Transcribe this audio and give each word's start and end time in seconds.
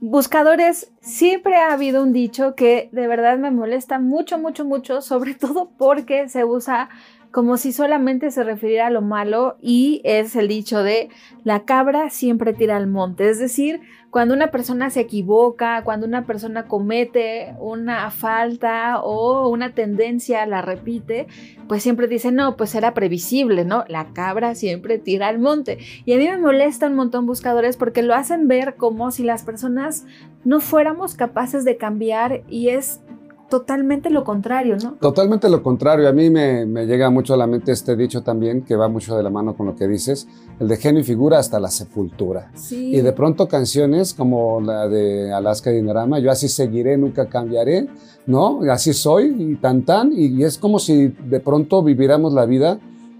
Buscadores, 0.00 0.92
siempre 1.00 1.56
ha 1.56 1.72
habido 1.72 2.04
un 2.04 2.12
dicho 2.12 2.54
que 2.54 2.88
de 2.92 3.08
verdad 3.08 3.36
me 3.36 3.50
molesta 3.50 3.98
mucho, 3.98 4.38
mucho, 4.38 4.64
mucho, 4.64 5.00
sobre 5.00 5.34
todo 5.34 5.72
porque 5.76 6.28
se 6.28 6.44
usa 6.44 6.88
como 7.32 7.56
si 7.56 7.72
solamente 7.72 8.30
se 8.30 8.42
refiriera 8.42 8.86
a 8.86 8.90
lo 8.90 9.02
malo 9.02 9.56
y 9.60 10.00
es 10.04 10.34
el 10.36 10.48
dicho 10.48 10.82
de 10.82 11.10
la 11.44 11.64
cabra 11.64 12.10
siempre 12.10 12.52
tira 12.52 12.76
al 12.76 12.86
monte, 12.86 13.28
es 13.28 13.38
decir, 13.38 13.80
cuando 14.10 14.34
una 14.34 14.50
persona 14.50 14.88
se 14.88 15.00
equivoca, 15.00 15.84
cuando 15.84 16.06
una 16.06 16.24
persona 16.24 16.66
comete 16.66 17.54
una 17.60 18.10
falta 18.10 19.00
o 19.00 19.48
una 19.50 19.74
tendencia 19.74 20.46
la 20.46 20.62
repite, 20.62 21.26
pues 21.68 21.82
siempre 21.82 22.08
dice, 22.08 22.32
no, 22.32 22.56
pues 22.56 22.74
era 22.74 22.94
previsible, 22.94 23.66
¿no? 23.66 23.84
La 23.88 24.14
cabra 24.14 24.54
siempre 24.54 24.98
tira 24.98 25.28
al 25.28 25.38
monte. 25.38 25.78
Y 26.06 26.14
a 26.14 26.16
mí 26.16 26.26
me 26.26 26.38
molesta 26.38 26.86
un 26.86 26.94
montón 26.94 27.26
buscadores 27.26 27.76
porque 27.76 28.02
lo 28.02 28.14
hacen 28.14 28.48
ver 28.48 28.76
como 28.76 29.10
si 29.10 29.24
las 29.24 29.42
personas 29.42 30.06
no 30.44 30.60
fuéramos 30.60 31.14
capaces 31.14 31.66
de 31.66 31.76
cambiar 31.76 32.42
y 32.48 32.70
es 32.70 33.00
totalmente 33.48 34.10
lo 34.10 34.24
contrario, 34.24 34.76
¿no? 34.82 34.92
Totalmente 35.00 35.48
lo 35.48 35.62
contrario. 35.62 36.08
A 36.08 36.12
mí 36.12 36.30
me, 36.30 36.66
llega 36.86 37.10
mucho 37.10 37.34
a 37.34 37.36
la 37.36 37.46
mente 37.46 37.72
este 37.72 37.96
dicho 37.96 38.22
también, 38.22 38.62
que 38.62 38.76
va 38.76 38.88
mucho 38.88 39.16
de 39.16 39.22
la 39.22 39.30
mano 39.30 39.56
con 39.56 39.66
lo 39.66 39.74
que 39.74 39.88
dices, 39.88 40.28
el 40.60 40.68
de 40.68 40.76
genio 40.76 41.00
y 41.00 41.04
figura 41.04 41.38
hasta 41.38 41.58
la 41.58 41.70
sepultura. 41.70 42.50
Sí. 42.54 42.94
Y 42.94 43.00
de 43.00 43.12
pronto 43.12 43.48
canciones 43.48 44.14
como 44.14 44.60
la 44.60 44.88
de 44.88 45.32
Alaska 45.32 45.70
Dinarama, 45.70 46.18
yo 46.18 46.30
así 46.30 46.48
seguiré, 46.48 46.96
nunca 46.96 47.28
cambiaré, 47.28 47.88
¿no? 48.26 48.60
Así 48.70 48.92
soy 48.92 49.34
y 49.38 49.56
tan 49.56 49.84
tan, 49.84 50.12
y 50.12 50.42
es 50.44 50.58
como 50.58 50.78
si 50.78 51.08
de 51.08 51.40
pronto 51.40 51.82
viviéramos 51.82 52.32
la 52.32 52.46
vida, 52.46 52.78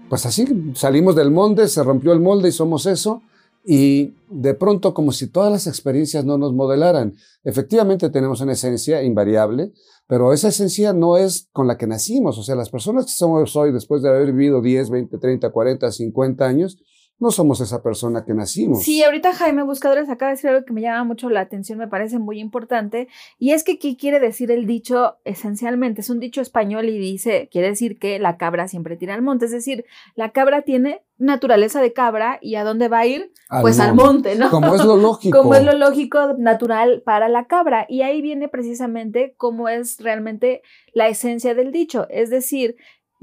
pues 0.09 0.25
así, 0.25 0.71
salimos 0.73 1.15
del 1.15 1.31
molde, 1.31 1.67
se 1.67 1.83
rompió 1.83 2.13
el 2.13 2.19
molde 2.19 2.49
y 2.49 2.51
somos 2.51 2.85
eso, 2.87 3.21
y 3.65 4.13
de 4.29 4.53
pronto 4.53 4.93
como 4.93 5.11
si 5.11 5.27
todas 5.27 5.51
las 5.51 5.67
experiencias 5.67 6.25
no 6.25 6.37
nos 6.37 6.53
modelaran. 6.53 7.15
Efectivamente 7.43 8.09
tenemos 8.09 8.41
una 8.41 8.53
esencia 8.53 9.03
invariable, 9.03 9.71
pero 10.07 10.33
esa 10.33 10.47
esencia 10.47 10.93
no 10.93 11.17
es 11.17 11.49
con 11.51 11.67
la 11.67 11.77
que 11.77 11.87
nacimos. 11.87 12.37
O 12.37 12.43
sea, 12.43 12.55
las 12.55 12.69
personas 12.69 13.05
que 13.05 13.11
somos 13.11 13.55
hoy, 13.55 13.71
después 13.71 14.01
de 14.01 14.09
haber 14.09 14.31
vivido 14.33 14.61
10, 14.61 14.89
20, 14.89 15.17
30, 15.17 15.49
40, 15.51 15.91
50 15.91 16.45
años, 16.45 16.79
no 17.19 17.31
somos 17.31 17.61
esa 17.61 17.83
persona 17.83 18.23
que 18.25 18.33
nacimos. 18.33 18.83
Sí, 18.83 19.03
ahorita 19.03 19.33
Jaime 19.33 19.63
Buscadores 19.63 20.09
acaba 20.09 20.29
de 20.29 20.35
decir 20.35 20.49
algo 20.49 20.65
que 20.65 20.73
me 20.73 20.81
llama 20.81 21.03
mucho 21.03 21.29
la 21.29 21.41
atención, 21.41 21.77
me 21.77 21.87
parece 21.87 22.19
muy 22.19 22.39
importante, 22.39 23.07
y 23.37 23.51
es 23.51 23.63
que 23.63 23.77
¿qué 23.77 23.97
quiere 23.97 24.19
decir 24.19 24.51
el 24.51 24.65
dicho 24.65 25.17
esencialmente? 25.25 26.01
Es 26.01 26.09
un 26.09 26.19
dicho 26.19 26.41
español 26.41 26.89
y 26.89 26.97
dice, 26.97 27.49
quiere 27.51 27.69
decir 27.69 27.99
que 27.99 28.19
la 28.19 28.37
cabra 28.37 28.67
siempre 28.67 28.97
tira 28.97 29.13
al 29.13 29.21
monte, 29.21 29.45
es 29.45 29.51
decir, 29.51 29.85
la 30.15 30.31
cabra 30.31 30.61
tiene 30.61 31.01
naturaleza 31.19 31.81
de 31.81 31.93
cabra 31.93 32.39
y 32.41 32.55
a 32.55 32.63
dónde 32.63 32.87
va 32.87 32.99
a 32.99 33.05
ir? 33.05 33.31
pues 33.61 33.79
al 33.79 33.93
monte, 33.93 34.35
¿no? 34.35 34.49
Como 34.49 34.75
es 34.75 34.85
lo 34.85 34.95
lógico. 34.95 35.37
Como 35.41 35.55
es 35.55 35.63
lo 35.63 35.73
lógico 35.73 36.35
natural 36.37 37.01
para 37.03 37.27
la 37.27 37.45
cabra. 37.47 37.85
Y 37.89 38.03
ahí 38.03 38.21
viene 38.21 38.47
precisamente 38.47 39.33
cómo 39.37 39.69
es 39.69 39.99
realmente 39.99 40.61
la 40.93 41.07
esencia 41.07 41.53
del 41.55 41.71
dicho, 41.71 42.07
es 42.09 42.29
decir, 42.29 42.77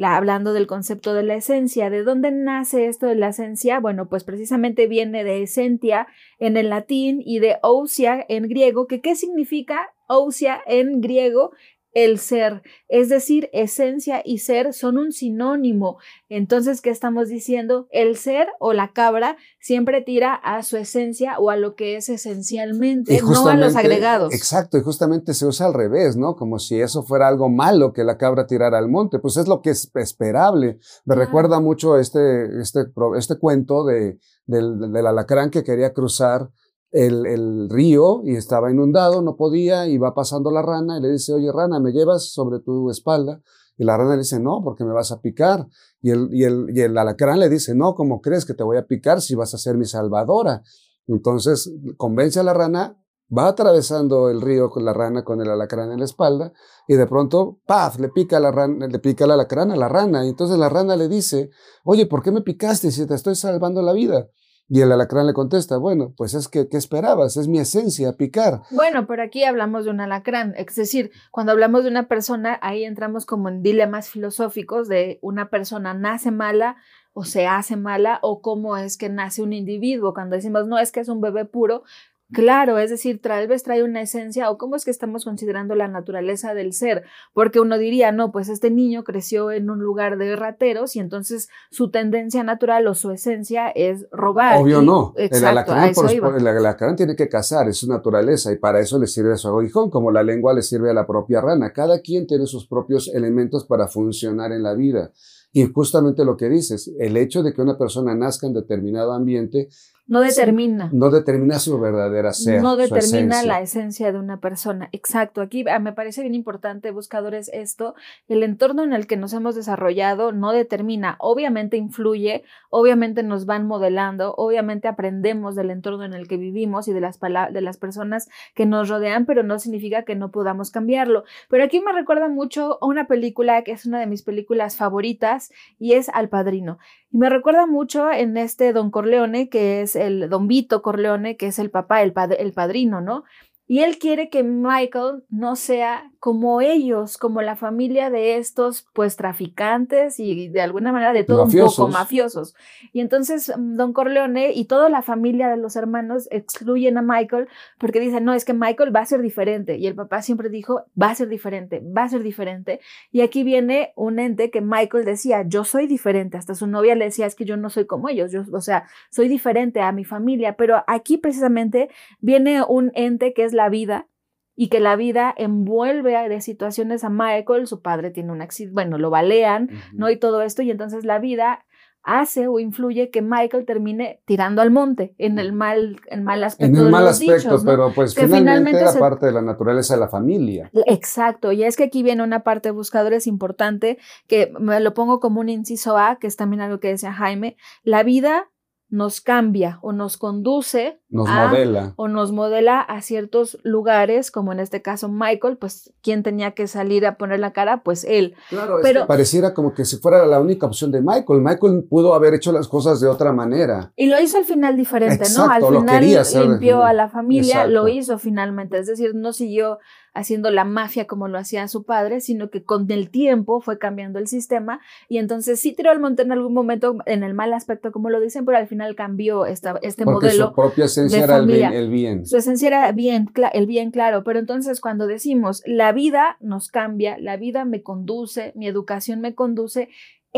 hablando 0.04 0.52
del 0.52 0.66
concepto 0.66 1.14
de 1.14 1.22
la 1.22 1.36
esencia. 1.36 1.90
¿De 1.90 2.02
dónde 2.02 2.30
nace 2.30 2.86
esto 2.86 3.06
de 3.06 3.14
la 3.14 3.28
esencia? 3.28 3.80
Bueno, 3.80 4.08
pues 4.08 4.24
precisamente 4.24 4.86
viene 4.86 5.24
de 5.24 5.42
esentia 5.42 6.06
en 6.38 6.56
el 6.56 6.68
latín 6.70 7.22
y 7.24 7.38
de 7.38 7.56
ousia 7.62 8.24
en 8.28 8.48
griego, 8.48 8.86
que 8.86 9.00
qué 9.00 9.16
significa 9.16 9.92
ousia 10.08 10.60
en 10.66 11.00
griego? 11.00 11.52
El 11.96 12.18
ser, 12.18 12.62
es 12.88 13.08
decir, 13.08 13.48
esencia 13.54 14.20
y 14.22 14.40
ser 14.40 14.74
son 14.74 14.98
un 14.98 15.12
sinónimo. 15.12 15.96
Entonces, 16.28 16.82
¿qué 16.82 16.90
estamos 16.90 17.28
diciendo? 17.28 17.88
El 17.90 18.18
ser 18.18 18.48
o 18.60 18.74
la 18.74 18.92
cabra 18.92 19.38
siempre 19.60 20.02
tira 20.02 20.34
a 20.34 20.62
su 20.62 20.76
esencia 20.76 21.38
o 21.38 21.48
a 21.48 21.56
lo 21.56 21.74
que 21.74 21.96
es 21.96 22.10
esencialmente, 22.10 23.22
no 23.22 23.48
a 23.48 23.56
los 23.56 23.76
agregados. 23.76 24.34
Exacto, 24.34 24.76
y 24.76 24.82
justamente 24.82 25.32
se 25.32 25.46
usa 25.46 25.68
al 25.68 25.72
revés, 25.72 26.18
¿no? 26.18 26.36
Como 26.36 26.58
si 26.58 26.78
eso 26.78 27.02
fuera 27.02 27.28
algo 27.28 27.48
malo 27.48 27.94
que 27.94 28.04
la 28.04 28.18
cabra 28.18 28.46
tirara 28.46 28.76
al 28.76 28.90
monte, 28.90 29.18
pues 29.18 29.38
es 29.38 29.48
lo 29.48 29.62
que 29.62 29.70
es 29.70 29.90
esperable. 29.94 30.78
Me 31.06 31.14
recuerda 31.14 31.60
mucho 31.60 31.98
este, 31.98 32.60
este, 32.60 32.80
este 33.16 33.38
cuento 33.38 33.86
de, 33.86 34.18
del, 34.44 34.92
del 34.92 35.06
alacrán 35.06 35.48
que 35.48 35.64
quería 35.64 35.94
cruzar 35.94 36.50
el, 36.96 37.68
río 37.68 38.22
y 38.24 38.36
estaba 38.36 38.70
inundado, 38.70 39.22
no 39.22 39.36
podía, 39.36 39.86
y 39.86 39.98
va 39.98 40.14
pasando 40.14 40.50
la 40.50 40.62
rana 40.62 40.98
y 40.98 41.02
le 41.02 41.10
dice, 41.12 41.34
oye 41.34 41.52
rana, 41.52 41.78
¿me 41.78 41.92
llevas 41.92 42.32
sobre 42.32 42.60
tu 42.60 42.90
espalda? 42.90 43.42
Y 43.76 43.84
la 43.84 43.96
rana 43.96 44.12
le 44.12 44.18
dice, 44.18 44.40
no, 44.40 44.62
porque 44.64 44.84
me 44.84 44.92
vas 44.92 45.12
a 45.12 45.20
picar. 45.20 45.66
Y 46.00 46.10
el, 46.10 46.28
y 46.32 46.44
el, 46.44 46.66
y 46.74 46.80
el 46.80 46.96
alacrán 46.96 47.40
le 47.40 47.50
dice, 47.50 47.74
no, 47.74 47.94
¿cómo 47.94 48.20
crees 48.22 48.46
que 48.46 48.54
te 48.54 48.62
voy 48.62 48.78
a 48.78 48.86
picar 48.86 49.20
si 49.20 49.34
vas 49.34 49.52
a 49.52 49.58
ser 49.58 49.76
mi 49.76 49.84
salvadora? 49.84 50.62
Entonces 51.06 51.70
convence 51.98 52.40
a 52.40 52.42
la 52.42 52.54
rana, 52.54 52.98
va 53.36 53.48
atravesando 53.48 54.30
el 54.30 54.40
río 54.40 54.70
con 54.70 54.84
la 54.84 54.92
rana 54.92 55.24
con 55.24 55.40
el 55.40 55.50
alacrán 55.50 55.92
en 55.92 55.98
la 55.98 56.04
espalda 56.04 56.52
y 56.88 56.94
de 56.94 57.06
pronto, 57.06 57.58
¡paf!, 57.66 57.98
le 57.98 58.08
pica, 58.08 58.40
la 58.40 58.52
rana, 58.52 58.86
le 58.86 58.98
pica 59.00 59.24
el 59.24 59.32
alacrán 59.32 59.70
a 59.70 59.76
la 59.76 59.88
rana. 59.88 60.24
Y 60.24 60.28
entonces 60.28 60.56
la 60.56 60.68
rana 60.68 60.96
le 60.96 61.08
dice, 61.08 61.50
oye, 61.84 62.06
¿por 62.06 62.22
qué 62.22 62.30
me 62.30 62.40
picaste 62.40 62.90
si 62.90 63.06
te 63.06 63.14
estoy 63.14 63.34
salvando 63.34 63.82
la 63.82 63.92
vida? 63.92 64.30
Y 64.68 64.80
el 64.80 64.90
alacrán 64.90 65.26
le 65.26 65.32
contesta, 65.32 65.76
bueno, 65.76 66.12
pues 66.16 66.34
es 66.34 66.48
que, 66.48 66.68
¿qué 66.68 66.76
esperabas? 66.76 67.36
Es 67.36 67.46
mi 67.46 67.60
esencia, 67.60 68.14
picar. 68.14 68.62
Bueno, 68.70 69.06
pero 69.06 69.22
aquí 69.22 69.44
hablamos 69.44 69.84
de 69.84 69.90
un 69.92 70.00
alacrán, 70.00 70.54
es 70.56 70.74
decir, 70.74 71.12
cuando 71.30 71.52
hablamos 71.52 71.84
de 71.84 71.90
una 71.90 72.08
persona, 72.08 72.58
ahí 72.62 72.84
entramos 72.84 73.26
como 73.26 73.48
en 73.48 73.62
dilemas 73.62 74.08
filosóficos 74.08 74.88
de 74.88 75.20
una 75.22 75.50
persona 75.50 75.94
nace 75.94 76.32
mala 76.32 76.76
o 77.12 77.24
se 77.24 77.46
hace 77.46 77.76
mala 77.76 78.18
o 78.22 78.42
cómo 78.42 78.76
es 78.76 78.98
que 78.98 79.08
nace 79.08 79.40
un 79.40 79.52
individuo. 79.52 80.12
Cuando 80.12 80.36
decimos, 80.36 80.66
no, 80.66 80.78
es 80.78 80.92
que 80.92 81.00
es 81.00 81.08
un 81.08 81.20
bebé 81.20 81.44
puro, 81.44 81.84
Claro, 82.32 82.78
es 82.78 82.90
decir, 82.90 83.20
tal 83.20 83.46
vez 83.46 83.62
trae 83.62 83.84
una 83.84 84.02
esencia 84.02 84.50
o 84.50 84.58
cómo 84.58 84.74
es 84.74 84.84
que 84.84 84.90
estamos 84.90 85.24
considerando 85.24 85.76
la 85.76 85.86
naturaleza 85.86 86.54
del 86.54 86.72
ser, 86.72 87.04
porque 87.32 87.60
uno 87.60 87.78
diría, 87.78 88.10
no, 88.10 88.32
pues 88.32 88.48
este 88.48 88.68
niño 88.68 89.04
creció 89.04 89.52
en 89.52 89.70
un 89.70 89.78
lugar 89.78 90.18
de 90.18 90.34
rateros 90.34 90.96
y 90.96 90.98
entonces 90.98 91.48
su 91.70 91.92
tendencia 91.92 92.42
natural 92.42 92.88
o 92.88 92.94
su 92.94 93.12
esencia 93.12 93.68
es 93.68 94.06
robar. 94.10 94.60
Obvio 94.60 94.82
no, 94.82 95.14
el, 95.16 95.44
alacrán 95.44 96.96
tiene 96.96 97.14
que 97.14 97.28
cazar, 97.28 97.68
es 97.68 97.76
su 97.76 97.88
naturaleza 97.88 98.52
y 98.52 98.58
para 98.58 98.80
eso 98.80 98.98
le 98.98 99.06
sirve 99.06 99.36
su 99.36 99.46
aguijón, 99.46 99.88
como 99.88 100.10
la 100.10 100.24
lengua 100.24 100.52
le 100.52 100.62
sirve 100.62 100.90
a 100.90 100.94
la 100.94 101.06
propia 101.06 101.40
rana. 101.40 101.72
Cada 101.72 102.00
quien 102.00 102.26
tiene 102.26 102.46
sus 102.46 102.66
propios 102.66 103.06
elementos 103.06 103.66
para 103.66 103.86
funcionar 103.86 104.50
en 104.50 104.64
la 104.64 104.74
vida. 104.74 105.12
Y 105.52 105.64
justamente 105.72 106.24
lo 106.24 106.36
que 106.36 106.48
dices, 106.48 106.92
el 106.98 107.16
hecho 107.16 107.42
de 107.42 107.54
que 107.54 107.62
una 107.62 107.78
persona 107.78 108.14
nazca 108.14 108.46
en 108.46 108.52
determinado 108.52 109.12
ambiente 109.12 109.68
no 110.08 110.20
determina. 110.20 110.88
No 110.92 111.10
determina 111.10 111.58
su 111.58 111.80
verdadera 111.80 112.32
ser. 112.32 112.62
No 112.62 112.76
determina 112.76 113.42
la 113.42 113.60
esencia 113.60 114.12
de 114.12 114.18
una 114.18 114.38
persona. 114.38 114.88
Exacto. 114.92 115.40
Aquí 115.40 115.64
ah, 115.68 115.80
me 115.80 115.92
parece 115.92 116.22
bien 116.22 116.34
importante, 116.34 116.92
buscadores, 116.92 117.50
esto. 117.52 117.96
El 118.28 118.44
entorno 118.44 118.84
en 118.84 118.92
el 118.92 119.08
que 119.08 119.16
nos 119.16 119.32
hemos 119.32 119.56
desarrollado 119.56 120.30
no 120.30 120.52
determina. 120.52 121.16
Obviamente 121.18 121.76
influye, 121.76 122.44
obviamente 122.70 123.24
nos 123.24 123.46
van 123.46 123.66
modelando, 123.66 124.32
obviamente 124.36 124.86
aprendemos 124.86 125.56
del 125.56 125.70
entorno 125.70 126.04
en 126.04 126.14
el 126.14 126.28
que 126.28 126.36
vivimos 126.36 126.86
y 126.86 126.92
de 126.92 127.00
las, 127.00 127.18
de 127.18 127.60
las 127.60 127.76
personas 127.76 128.28
que 128.54 128.64
nos 128.64 128.88
rodean, 128.88 129.26
pero 129.26 129.42
no 129.42 129.58
significa 129.58 130.04
que 130.04 130.14
no 130.14 130.30
podamos 130.30 130.70
cambiarlo. 130.70 131.24
Pero 131.48 131.64
aquí 131.64 131.80
me 131.80 131.92
recuerda 131.92 132.28
mucho 132.28 132.78
a 132.80 132.86
una 132.86 133.08
película 133.08 133.62
que 133.64 133.72
es 133.72 133.86
una 133.86 133.98
de 133.98 134.06
mis 134.06 134.22
películas 134.22 134.76
favoritas 134.76 135.50
y 135.80 135.94
es 135.94 136.08
Al 136.10 136.28
Padrino. 136.28 136.78
Y 137.10 137.18
me 137.18 137.30
recuerda 137.30 137.66
mucho 137.66 138.12
en 138.12 138.36
este 138.36 138.72
Don 138.72 138.90
Corleone, 138.90 139.48
que 139.48 139.82
es 139.82 139.95
el 139.96 140.28
Don 140.28 140.46
Vito 140.46 140.82
Corleone, 140.82 141.36
que 141.36 141.48
es 141.48 141.58
el 141.58 141.70
papá, 141.70 142.02
el, 142.02 142.12
el 142.38 142.52
padrino, 142.52 143.00
¿no? 143.00 143.24
Y 143.66 143.80
él 143.80 143.98
quiere 143.98 144.30
que 144.30 144.44
Michael 144.44 145.24
no 145.28 145.56
sea 145.56 146.10
como 146.26 146.60
ellos, 146.60 147.18
como 147.18 147.40
la 147.40 147.54
familia 147.54 148.10
de 148.10 148.36
estos, 148.36 148.88
pues 148.92 149.14
traficantes 149.14 150.18
y 150.18 150.48
de 150.48 150.60
alguna 150.60 150.90
manera 150.90 151.12
de 151.12 151.22
todo 151.22 151.44
un 151.44 151.52
poco 151.52 151.86
mafiosos. 151.86 152.56
Y 152.92 152.98
entonces 152.98 153.52
mm, 153.56 153.76
Don 153.76 153.92
Corleone 153.92 154.50
y 154.52 154.64
toda 154.64 154.88
la 154.88 155.02
familia 155.02 155.48
de 155.48 155.56
los 155.56 155.76
hermanos 155.76 156.26
excluyen 156.32 156.98
a 156.98 157.02
Michael 157.02 157.46
porque 157.78 158.00
dicen, 158.00 158.24
no, 158.24 158.34
es 158.34 158.44
que 158.44 158.54
Michael 158.54 158.92
va 158.92 159.02
a 159.02 159.06
ser 159.06 159.22
diferente. 159.22 159.76
Y 159.76 159.86
el 159.86 159.94
papá 159.94 160.20
siempre 160.20 160.48
dijo, 160.48 160.86
va 161.00 161.10
a 161.10 161.14
ser 161.14 161.28
diferente, 161.28 161.80
va 161.96 162.02
a 162.02 162.08
ser 162.08 162.24
diferente. 162.24 162.80
Y 163.12 163.20
aquí 163.20 163.44
viene 163.44 163.92
un 163.94 164.18
ente 164.18 164.50
que 164.50 164.60
Michael 164.60 165.04
decía, 165.04 165.44
yo 165.46 165.62
soy 165.62 165.86
diferente. 165.86 166.38
Hasta 166.38 166.56
su 166.56 166.66
novia 166.66 166.96
le 166.96 167.04
decía, 167.04 167.26
es 167.26 167.36
que 167.36 167.44
yo 167.44 167.56
no 167.56 167.70
soy 167.70 167.86
como 167.86 168.08
ellos, 168.08 168.32
yo, 168.32 168.42
o 168.50 168.60
sea, 168.60 168.88
soy 169.10 169.28
diferente 169.28 169.80
a 169.80 169.92
mi 169.92 170.04
familia. 170.04 170.56
Pero 170.56 170.82
aquí 170.88 171.18
precisamente 171.18 171.88
viene 172.18 172.64
un 172.64 172.90
ente 172.96 173.32
que 173.32 173.44
es 173.44 173.52
la 173.52 173.68
vida 173.68 174.08
y 174.56 174.68
que 174.68 174.80
la 174.80 174.96
vida 174.96 175.32
envuelve 175.36 176.28
de 176.28 176.40
situaciones 176.40 177.04
a 177.04 177.10
Michael, 177.10 177.66
su 177.66 177.82
padre 177.82 178.10
tiene 178.10 178.32
un 178.32 178.40
accidente, 178.40 178.74
bueno, 178.74 178.98
lo 178.98 179.10
balean, 179.10 179.70
¿no? 179.92 180.10
Y 180.10 180.18
todo 180.18 180.42
esto, 180.42 180.62
y 180.62 180.70
entonces 180.70 181.04
la 181.04 181.18
vida 181.18 181.64
hace 182.06 182.46
o 182.46 182.60
influye 182.60 183.10
que 183.10 183.20
Michael 183.20 183.66
termine 183.66 184.22
tirando 184.24 184.62
al 184.62 184.70
monte 184.70 185.14
en 185.18 185.40
el 185.40 185.52
mal, 185.52 186.00
en 186.06 186.22
mal 186.22 186.42
aspecto. 186.44 186.78
En 186.78 186.86
el 186.86 186.90
mal 186.90 187.08
aspecto, 187.08 187.60
pero 187.64 187.92
pues 187.92 188.14
finalmente, 188.14 188.80
era 188.80 188.92
parte 188.94 189.26
de 189.26 189.32
la 189.32 189.42
naturaleza 189.42 189.94
de 189.94 190.00
la 190.00 190.08
familia. 190.08 190.70
Exacto, 190.86 191.50
y 191.50 191.64
es 191.64 191.76
que 191.76 191.84
aquí 191.84 192.04
viene 192.04 192.22
una 192.22 192.44
parte 192.44 192.68
de 192.68 192.72
buscadores 192.72 193.26
importante 193.26 193.98
que 194.28 194.52
me 194.58 194.78
lo 194.78 194.94
pongo 194.94 195.18
como 195.18 195.40
un 195.40 195.48
inciso 195.48 195.98
A, 195.98 196.16
que 196.20 196.28
es 196.28 196.36
también 196.36 196.62
algo 196.62 196.78
que 196.78 196.88
decía 196.88 197.12
Jaime, 197.12 197.56
la 197.82 198.04
vida 198.04 198.50
nos 198.88 199.20
cambia 199.20 199.78
o 199.82 199.92
nos 199.92 200.16
conduce 200.16 201.00
nos 201.08 201.28
modela 201.28 201.92
o 201.96 202.08
nos 202.08 202.30
modela 202.30 202.80
a 202.80 203.00
ciertos 203.00 203.58
lugares, 203.64 204.30
como 204.30 204.52
en 204.52 204.60
este 204.60 204.80
caso 204.80 205.08
Michael, 205.08 205.56
pues 205.56 205.92
quién 206.02 206.22
tenía 206.22 206.52
que 206.52 206.66
salir 206.68 207.04
a 207.06 207.16
poner 207.16 207.40
la 207.40 207.52
cara, 207.52 207.82
pues 207.82 208.04
él. 208.04 208.34
Claro, 208.48 208.78
pero 208.82 209.06
pareciera 209.06 209.54
como 209.54 209.74
que 209.74 209.84
si 209.84 209.96
fuera 209.96 210.24
la 210.26 210.40
única 210.40 210.66
opción 210.66 210.92
de 210.92 211.00
Michael. 211.00 211.40
Michael 211.40 211.84
pudo 211.88 212.14
haber 212.14 212.34
hecho 212.34 212.52
las 212.52 212.68
cosas 212.68 213.00
de 213.00 213.08
otra 213.08 213.32
manera. 213.32 213.92
Y 213.96 214.06
lo 214.06 214.20
hizo 214.20 214.38
al 214.38 214.44
final 214.44 214.76
diferente, 214.76 215.24
¿no? 215.36 215.48
Al 215.50 215.64
final 215.64 216.04
limpió 216.48 216.82
a 216.84 216.92
la 216.92 217.08
familia, 217.08 217.66
lo 217.66 217.88
hizo 217.88 218.18
finalmente, 218.18 218.78
es 218.78 218.86
decir, 218.86 219.14
no 219.14 219.32
siguió 219.32 219.78
haciendo 220.16 220.50
la 220.50 220.64
mafia 220.64 221.06
como 221.06 221.28
lo 221.28 221.38
hacía 221.38 221.68
su 221.68 221.84
padre, 221.84 222.20
sino 222.20 222.50
que 222.50 222.62
con 222.62 222.90
el 222.90 223.10
tiempo 223.10 223.60
fue 223.60 223.78
cambiando 223.78 224.18
el 224.18 224.26
sistema. 224.26 224.80
Y 225.08 225.18
entonces 225.18 225.60
sí 225.60 225.72
tiró 225.72 225.90
al 225.90 226.00
monte 226.00 226.22
en 226.22 226.32
algún 226.32 226.54
momento 226.54 226.96
en 227.06 227.22
el 227.22 227.34
mal 227.34 227.52
aspecto, 227.52 227.92
como 227.92 228.10
lo 228.10 228.20
dicen, 228.20 228.44
pero 228.44 228.58
al 228.58 228.66
final 228.66 228.96
cambió 228.96 229.46
esta, 229.46 229.78
este 229.82 230.04
Porque 230.04 230.26
modelo. 230.26 230.48
Su 230.48 230.54
propia 230.54 230.86
esencia 230.86 231.24
era 231.24 231.36
el 231.36 231.46
bien, 231.46 231.72
el 231.72 231.90
bien, 231.90 232.26
Su 232.26 232.36
esencia 232.38 232.68
era 232.68 232.92
bien, 232.92 233.30
el 233.52 233.66
bien, 233.66 233.90
claro, 233.90 234.24
pero 234.24 234.38
entonces 234.38 234.80
cuando 234.80 235.06
decimos 235.06 235.62
la 235.66 235.92
vida 235.92 236.36
nos 236.40 236.68
cambia, 236.68 237.18
la 237.18 237.36
vida 237.36 237.64
me 237.64 237.82
conduce, 237.82 238.52
mi 238.56 238.66
educación 238.66 239.20
me 239.20 239.34
conduce, 239.34 239.88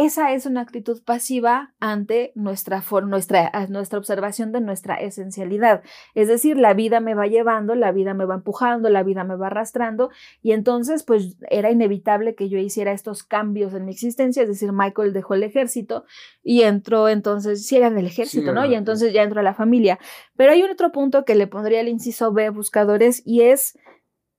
esa 0.05 0.33
es 0.33 0.47
una 0.47 0.61
actitud 0.61 1.03
pasiva 1.05 1.75
ante 1.81 2.33
nuestra, 2.35 2.83
nuestra, 3.05 3.51
nuestra 3.69 3.99
observación 3.99 4.53
de 4.53 4.61
nuestra 4.61 4.95
esencialidad. 4.95 5.83
Es 6.15 6.29
decir, 6.29 6.57
la 6.57 6.75
vida 6.75 7.01
me 7.01 7.15
va 7.15 7.27
llevando, 7.27 7.75
la 7.75 7.91
vida 7.91 8.15
me 8.15 8.25
va 8.25 8.37
empujando, 8.37 8.91
la 8.91 9.03
vida 9.03 9.25
me 9.25 9.37
va 9.37 9.49
arrastrando 9.49 10.11
y 10.43 10.53
entonces 10.53 11.03
pues 11.03 11.37
era 11.51 11.71
inevitable 11.71 12.35
que 12.35 12.49
yo 12.49 12.59
hiciera 12.59 12.93
estos 12.93 13.25
cambios 13.25 13.75
en 13.75 13.87
mi 13.87 13.93
existencia. 13.93 14.43
Es 14.43 14.49
decir, 14.49 14.73
Michael 14.73 15.13
dejó 15.13 15.35
el 15.35 15.43
ejército 15.43 16.05
y 16.43 16.63
entró 16.63 17.09
entonces, 17.09 17.67
si 17.67 17.77
era 17.77 17.89
en 17.89 17.99
el 17.99 18.07
ejército, 18.07 18.53
¿no? 18.53 18.65
Y 18.65 18.75
entonces 18.75 19.13
ya 19.13 19.23
entró 19.23 19.41
a 19.41 19.45
la 19.45 19.55
familia. 19.55 19.99
Pero 20.37 20.53
hay 20.53 20.63
un 20.63 20.71
otro 20.71 20.93
punto 20.93 21.25
que 21.25 21.35
le 21.35 21.47
pondría 21.47 21.81
el 21.81 21.89
inciso 21.89 22.33
B, 22.33 22.51
buscadores, 22.51 23.23
y 23.25 23.43
es 23.43 23.79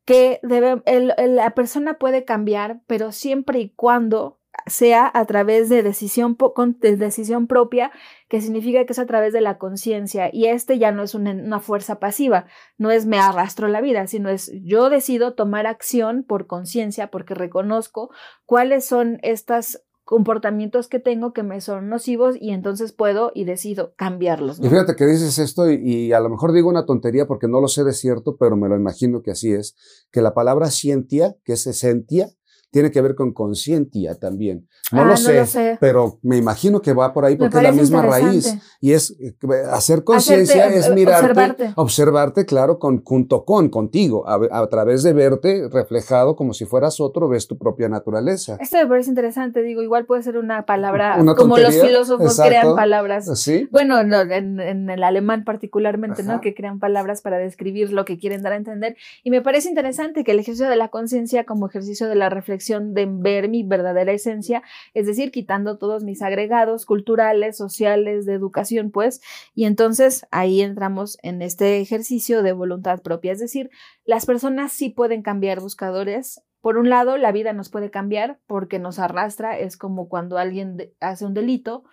que 0.06 0.40
debe, 0.42 0.82
la 1.28 1.52
persona 1.52 2.00
puede 2.00 2.26
cambiar, 2.26 2.82
pero 2.88 3.12
siempre 3.12 3.60
y 3.60 3.70
cuando 3.76 4.39
sea 4.70 5.10
a 5.14 5.26
través 5.26 5.70
de 5.70 5.84
decisión, 5.84 6.38
de 6.80 6.96
decisión 6.98 7.48
propia, 7.48 7.92
que 8.28 8.42
significa 8.42 8.86
que 8.86 8.94
es 8.94 9.00
a 9.00 9.06
través 9.06 9.34
de 9.34 9.42
la 9.42 9.58
conciencia. 9.58 10.30
Y 10.32 10.46
este 10.46 10.78
ya 10.78 10.92
no 10.92 11.04
es 11.04 11.16
una, 11.16 11.60
fuerza 11.60 12.00
pasiva, 12.00 12.46
no 12.78 12.92
es 12.92 13.06
me 13.06 13.20
arrastro 13.20 13.68
la 13.68 13.82
vida, 13.82 14.08
sino 14.08 14.30
es 14.30 14.52
yo 14.64 14.90
decido 14.90 15.34
tomar 15.34 15.68
acción 15.68 16.24
por 16.24 16.48
conciencia, 16.48 17.12
porque 17.12 17.34
reconozco 17.34 18.10
cuáles 18.46 18.86
son 18.86 19.20
estos 19.24 19.82
comportamientos 20.06 20.88
que 20.88 21.00
tengo 21.00 21.34
que 21.34 21.44
me 21.44 21.62
son 21.62 21.88
nocivos 21.88 22.36
y 22.40 22.50
entonces 22.50 22.94
puedo 22.94 23.32
y 23.36 23.46
decido 23.46 23.94
cambiarlos. 23.96 24.60
Y 24.60 24.68
fíjate 24.68 24.96
que 24.96 25.06
dices 25.06 25.38
esto 25.38 25.70
y, 25.70 25.76
y, 25.76 26.14
a 26.14 26.20
lo 26.20 26.30
mejor 26.30 26.52
digo 26.52 26.68
una 26.68 26.88
tontería 26.88 27.28
porque 27.28 27.48
no 27.48 27.62
lo 27.62 27.68
sé 27.68 27.84
de 27.84 27.94
cierto, 27.94 28.36
pero 28.38 28.56
me 28.56 28.68
lo 28.68 28.76
imagino 28.76 29.22
que 29.22 29.30
así 29.30 29.52
es, 29.52 29.76
que 30.12 30.24
la 30.24 30.34
palabra 30.34 30.72
cientia, 30.72 31.36
que 31.44 31.54
es 31.54 31.68
esentia, 31.68 32.32
tiene 32.72 32.92
que 32.92 33.02
ver 33.02 33.16
con 33.16 33.34
conscientia 33.34 34.16
también. 34.16 34.68
No, 34.92 35.06
lo, 35.06 35.18
sé, 35.18 35.78
pero 35.80 36.20
me 36.22 36.38
imagino 36.38 36.82
que 36.82 36.94
va 36.94 37.14
por 37.14 37.26
ahí 37.26 37.36
porque 37.36 37.58
es 37.58 37.64
la 37.64 37.72
misma 37.72 38.02
raíz. 38.04 38.58
Y 38.80 38.94
es 38.94 39.16
eh, 39.20 39.36
hacer 39.72 40.04
conciencia, 40.04 40.68
es 40.68 40.88
eh, 40.88 40.94
mirarte, 40.94 41.26
observarte. 41.26 41.74
observarte, 41.76 42.46
claro, 42.46 42.80
con, 42.80 43.04
junto 43.04 43.44
con, 43.46 43.70
contigo, 43.70 44.28
a, 44.28 44.68
través 44.70 45.04
de 45.04 45.14
verte 45.14 45.68
reflejado 45.72 46.36
como 46.36 46.54
si 46.54 46.66
fueras 46.66 47.00
otro, 47.00 47.28
ves 47.28 47.48
tu 47.48 47.58
propia 47.58 47.90
naturaleza. 47.90 48.58
Esto 48.60 48.78
me 48.78 48.88
parece 48.88 49.10
interesante, 49.10 49.62
digo, 49.64 49.82
igual 49.82 50.06
puede 50.06 50.24
ser 50.24 50.38
una 50.38 50.66
palabra, 50.66 51.18
como 51.36 51.58
los 51.58 51.76
filósofos 51.76 52.40
crean 52.40 52.76
palabras. 52.76 53.40
¿Sí? 53.40 53.68
Bueno, 53.72 54.00
en, 54.00 54.60
en, 54.60 54.90
el 54.90 55.04
alemán 55.04 55.44
particularmente, 55.44 56.24
¿no? 56.24 56.42
Que 56.42 56.54
crean 56.54 56.80
palabras 56.80 57.22
para 57.22 57.38
describir 57.38 57.92
lo 57.92 58.06
que 58.06 58.18
quieren 58.18 58.42
dar 58.44 58.54
a 58.54 58.58
entender. 58.58 58.96
Y 59.24 59.32
me 59.32 59.42
parece 59.42 59.70
interesante 59.70 60.24
que 60.24 60.32
el 60.32 60.40
ejercicio 60.40 60.70
de 60.70 60.76
la 60.76 60.90
conciencia 60.90 61.46
como 61.46 61.68
ejercicio 61.68 62.08
de 62.08 62.16
la 62.16 62.30
reflexión 62.30 62.59
de 62.94 63.08
ver 63.10 63.50
mi 63.50 63.64
verdadera 63.64 64.12
esencia, 64.12 64.64
es 64.94 65.06
decir, 65.06 65.32
quitando 65.32 65.78
todos 65.78 66.04
mis 66.04 66.22
agregados 66.22 66.86
culturales, 66.86 67.58
sociales, 67.58 68.26
de 68.26 68.34
educación, 68.34 68.92
pues, 68.92 69.22
y 69.54 69.66
entonces 69.66 70.26
ahí 70.32 70.62
entramos 70.62 71.18
en 71.24 71.42
este 71.42 71.80
ejercicio 71.80 72.44
de 72.44 72.54
voluntad 72.54 73.02
propia, 73.02 73.32
es 73.32 73.40
decir, 73.40 73.70
las 74.06 74.26
personas 74.26 74.72
sí 74.72 74.90
pueden 74.90 75.22
cambiar 75.22 75.60
buscadores. 75.60 76.42
Por 76.62 76.78
un 76.78 76.90
lado, 76.90 77.18
la 77.18 77.32
vida 77.32 77.54
nos 77.54 77.70
puede 77.70 77.90
cambiar 77.90 78.40
porque 78.46 78.80
nos 78.80 79.00
arrastra, 79.00 79.58
es 79.58 79.78
como 79.78 80.10
cuando 80.10 80.38
alguien 80.38 80.92
hace 81.00 81.26
un 81.26 81.34
delito, 81.34 81.84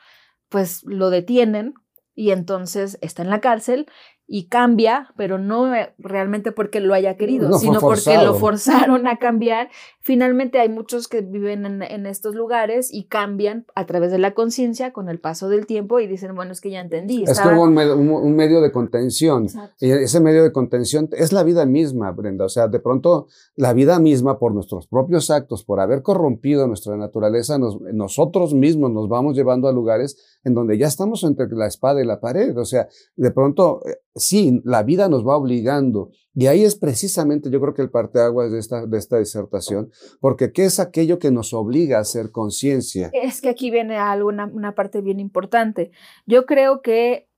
pues 0.49 0.83
lo 0.85 1.11
detienen, 1.11 1.75
y 2.17 2.31
entonces 2.31 2.99
está 3.03 3.23
en 3.23 3.31
la 3.31 3.41
cárcel 3.41 3.87
y 4.29 4.49
cambia, 4.49 5.13
pero 5.17 5.39
no 5.39 5.73
eh, 5.75 5.95
realmente 5.99 6.51
porque 6.51 6.81
lo 6.81 6.95
haya 6.95 7.17
querido, 7.17 7.57
sino 7.59 7.81
porque 7.81 8.17
lo 8.17 8.35
forzaron 8.35 9.07
a 9.07 9.19
cambiar. 9.19 9.69
Finalmente 10.01 10.59
hay 10.59 10.69
muchos 10.69 11.07
que 11.07 11.21
viven 11.21 11.83
en, 11.83 12.07
estos 12.07 12.35
lugares 12.35 12.93
y 12.93 13.05
cambian 13.05 13.67
a 13.75 13.87
través 13.87 14.11
de 14.11 14.19
la 14.19 14.35
conciencia 14.35 14.93
con 14.93 15.09
el 15.09 15.21
paso 15.21 15.49
del 15.49 15.67
tiempo 15.67 16.01
y 16.01 16.07
dicen, 16.07 16.35
bueno, 16.35 16.53
es 16.53 16.61
que 16.61 16.71
ya 16.71 16.81
entendí. 16.81 17.25
Es 17.27 17.41
como 17.41 17.63
un, 17.63 18.37
medio 18.37 18.61
de 18.61 18.73
contención. 18.73 19.47
Y 19.81 19.91
ese 19.91 20.21
medio 20.21 20.43
de 20.43 20.53
contención 20.53 21.09
es 21.13 21.33
la 21.33 21.43
vida 21.43 21.67
misma, 21.67 22.11
Brenda. 22.13 22.45
O 22.45 22.49
sea, 22.49 22.69
de 22.69 22.81
pronto 22.81 23.27
la 23.55 23.73
vida 23.73 23.99
misma, 23.99 24.39
por 24.39 24.55
nuestros 24.55 24.87
propios 24.87 25.31
actos, 25.31 25.65
por 25.65 25.81
haber 25.81 26.03
corrompido 26.03 26.67
nuestra 26.67 26.97
naturaleza, 26.97 27.59
nosotros 27.59 28.55
mismos 28.55 28.91
nos 28.91 29.09
vamos 29.09 29.37
llevando 29.37 29.69
a 29.69 29.73
lugares 29.73 30.39
en 30.45 30.55
donde 30.55 30.79
ya 30.79 30.87
estamos 30.87 31.25
entre 31.25 31.49
la 31.49 31.67
espada 31.67 32.01
y 32.03 32.07
la 32.07 32.21
pared. 32.21 32.57
O 32.57 32.65
sea, 32.65 32.89
de 33.17 33.31
pronto 33.31 33.83
eh, 33.85 33.97
sí, 34.17 34.61
la 34.65 34.83
vida 34.83 35.09
nos 35.09 35.27
va 35.27 35.37
obligando. 35.37 36.11
Y 36.35 36.49
ahí 36.49 36.65
es 36.65 36.77
precisamente, 36.77 37.51
yo 37.51 37.61
creo 37.61 37.75
que 37.75 37.83
el 37.83 37.91
parteaguas 37.91 38.53
de 38.53 38.59
esta, 38.59 38.85
de 38.87 38.99
esta 38.99 39.19
disertación, 39.19 39.91
porque 40.21 40.53
¿qué 40.53 40.65
es 40.65 40.81
aquello 40.81 41.19
que 41.19 41.31
nos 41.31 41.55
obliga 41.55 41.99
a 41.99 42.03
hacer 42.03 42.31
conciencia? 42.31 43.11
Es 43.15 43.41
que 43.41 43.49
aquí 43.49 43.71
viene 43.71 43.97
alguna 43.97 44.51
una 44.53 44.75
parte 44.75 45.01
bien 45.01 45.21
importante. 45.21 45.93
Yo 46.27 46.45
creo 46.45 46.83
que 46.83 47.29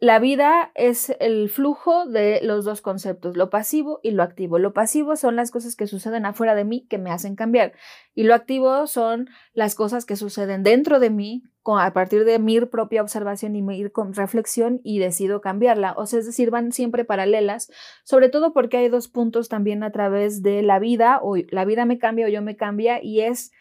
la 0.00 0.18
vida 0.18 0.72
es 0.74 1.14
el 1.20 1.50
flujo 1.50 2.06
de 2.06 2.40
los 2.42 2.64
dos 2.64 2.80
conceptos, 2.80 3.36
lo 3.36 3.50
pasivo 3.50 4.00
y 4.02 4.12
lo 4.12 4.22
activo. 4.22 4.58
Lo 4.58 4.72
pasivo 4.72 5.14
son 5.14 5.36
las 5.36 5.50
cosas 5.50 5.76
que 5.76 5.86
suceden 5.86 6.24
afuera 6.24 6.54
de 6.54 6.64
mí 6.64 6.86
que 6.88 6.96
me 6.96 7.10
hacen 7.10 7.36
cambiar 7.36 7.74
y 8.14 8.24
lo 8.24 8.34
activo 8.34 8.86
son 8.86 9.28
las 9.52 9.74
cosas 9.74 10.06
que 10.06 10.16
suceden 10.16 10.62
dentro 10.62 11.00
de 11.00 11.10
mí 11.10 11.44
a 11.78 11.92
partir 11.92 12.24
de 12.24 12.38
mi 12.38 12.60
propia 12.60 13.02
observación 13.02 13.54
y 13.54 13.62
mi 13.62 13.86
reflexión 14.12 14.80
y 14.82 14.98
decido 14.98 15.40
cambiarla. 15.40 15.94
O 15.96 16.06
sea, 16.06 16.18
es 16.18 16.26
decir, 16.26 16.50
van 16.50 16.72
siempre 16.72 17.04
paralelas, 17.04 17.70
sobre 18.02 18.28
todo 18.28 18.52
porque 18.52 18.78
hay 18.78 18.88
dos 18.88 19.08
puntos 19.08 19.48
también 19.48 19.82
a 19.82 19.92
través 19.92 20.42
de 20.42 20.62
la 20.62 20.78
vida, 20.78 21.20
o 21.22 21.36
la 21.36 21.64
vida 21.64 21.84
me 21.84 21.98
cambia 21.98 22.26
o 22.26 22.28
yo 22.28 22.42
me 22.42 22.56
cambia 22.56 23.02
y 23.02 23.20
es 23.20 23.52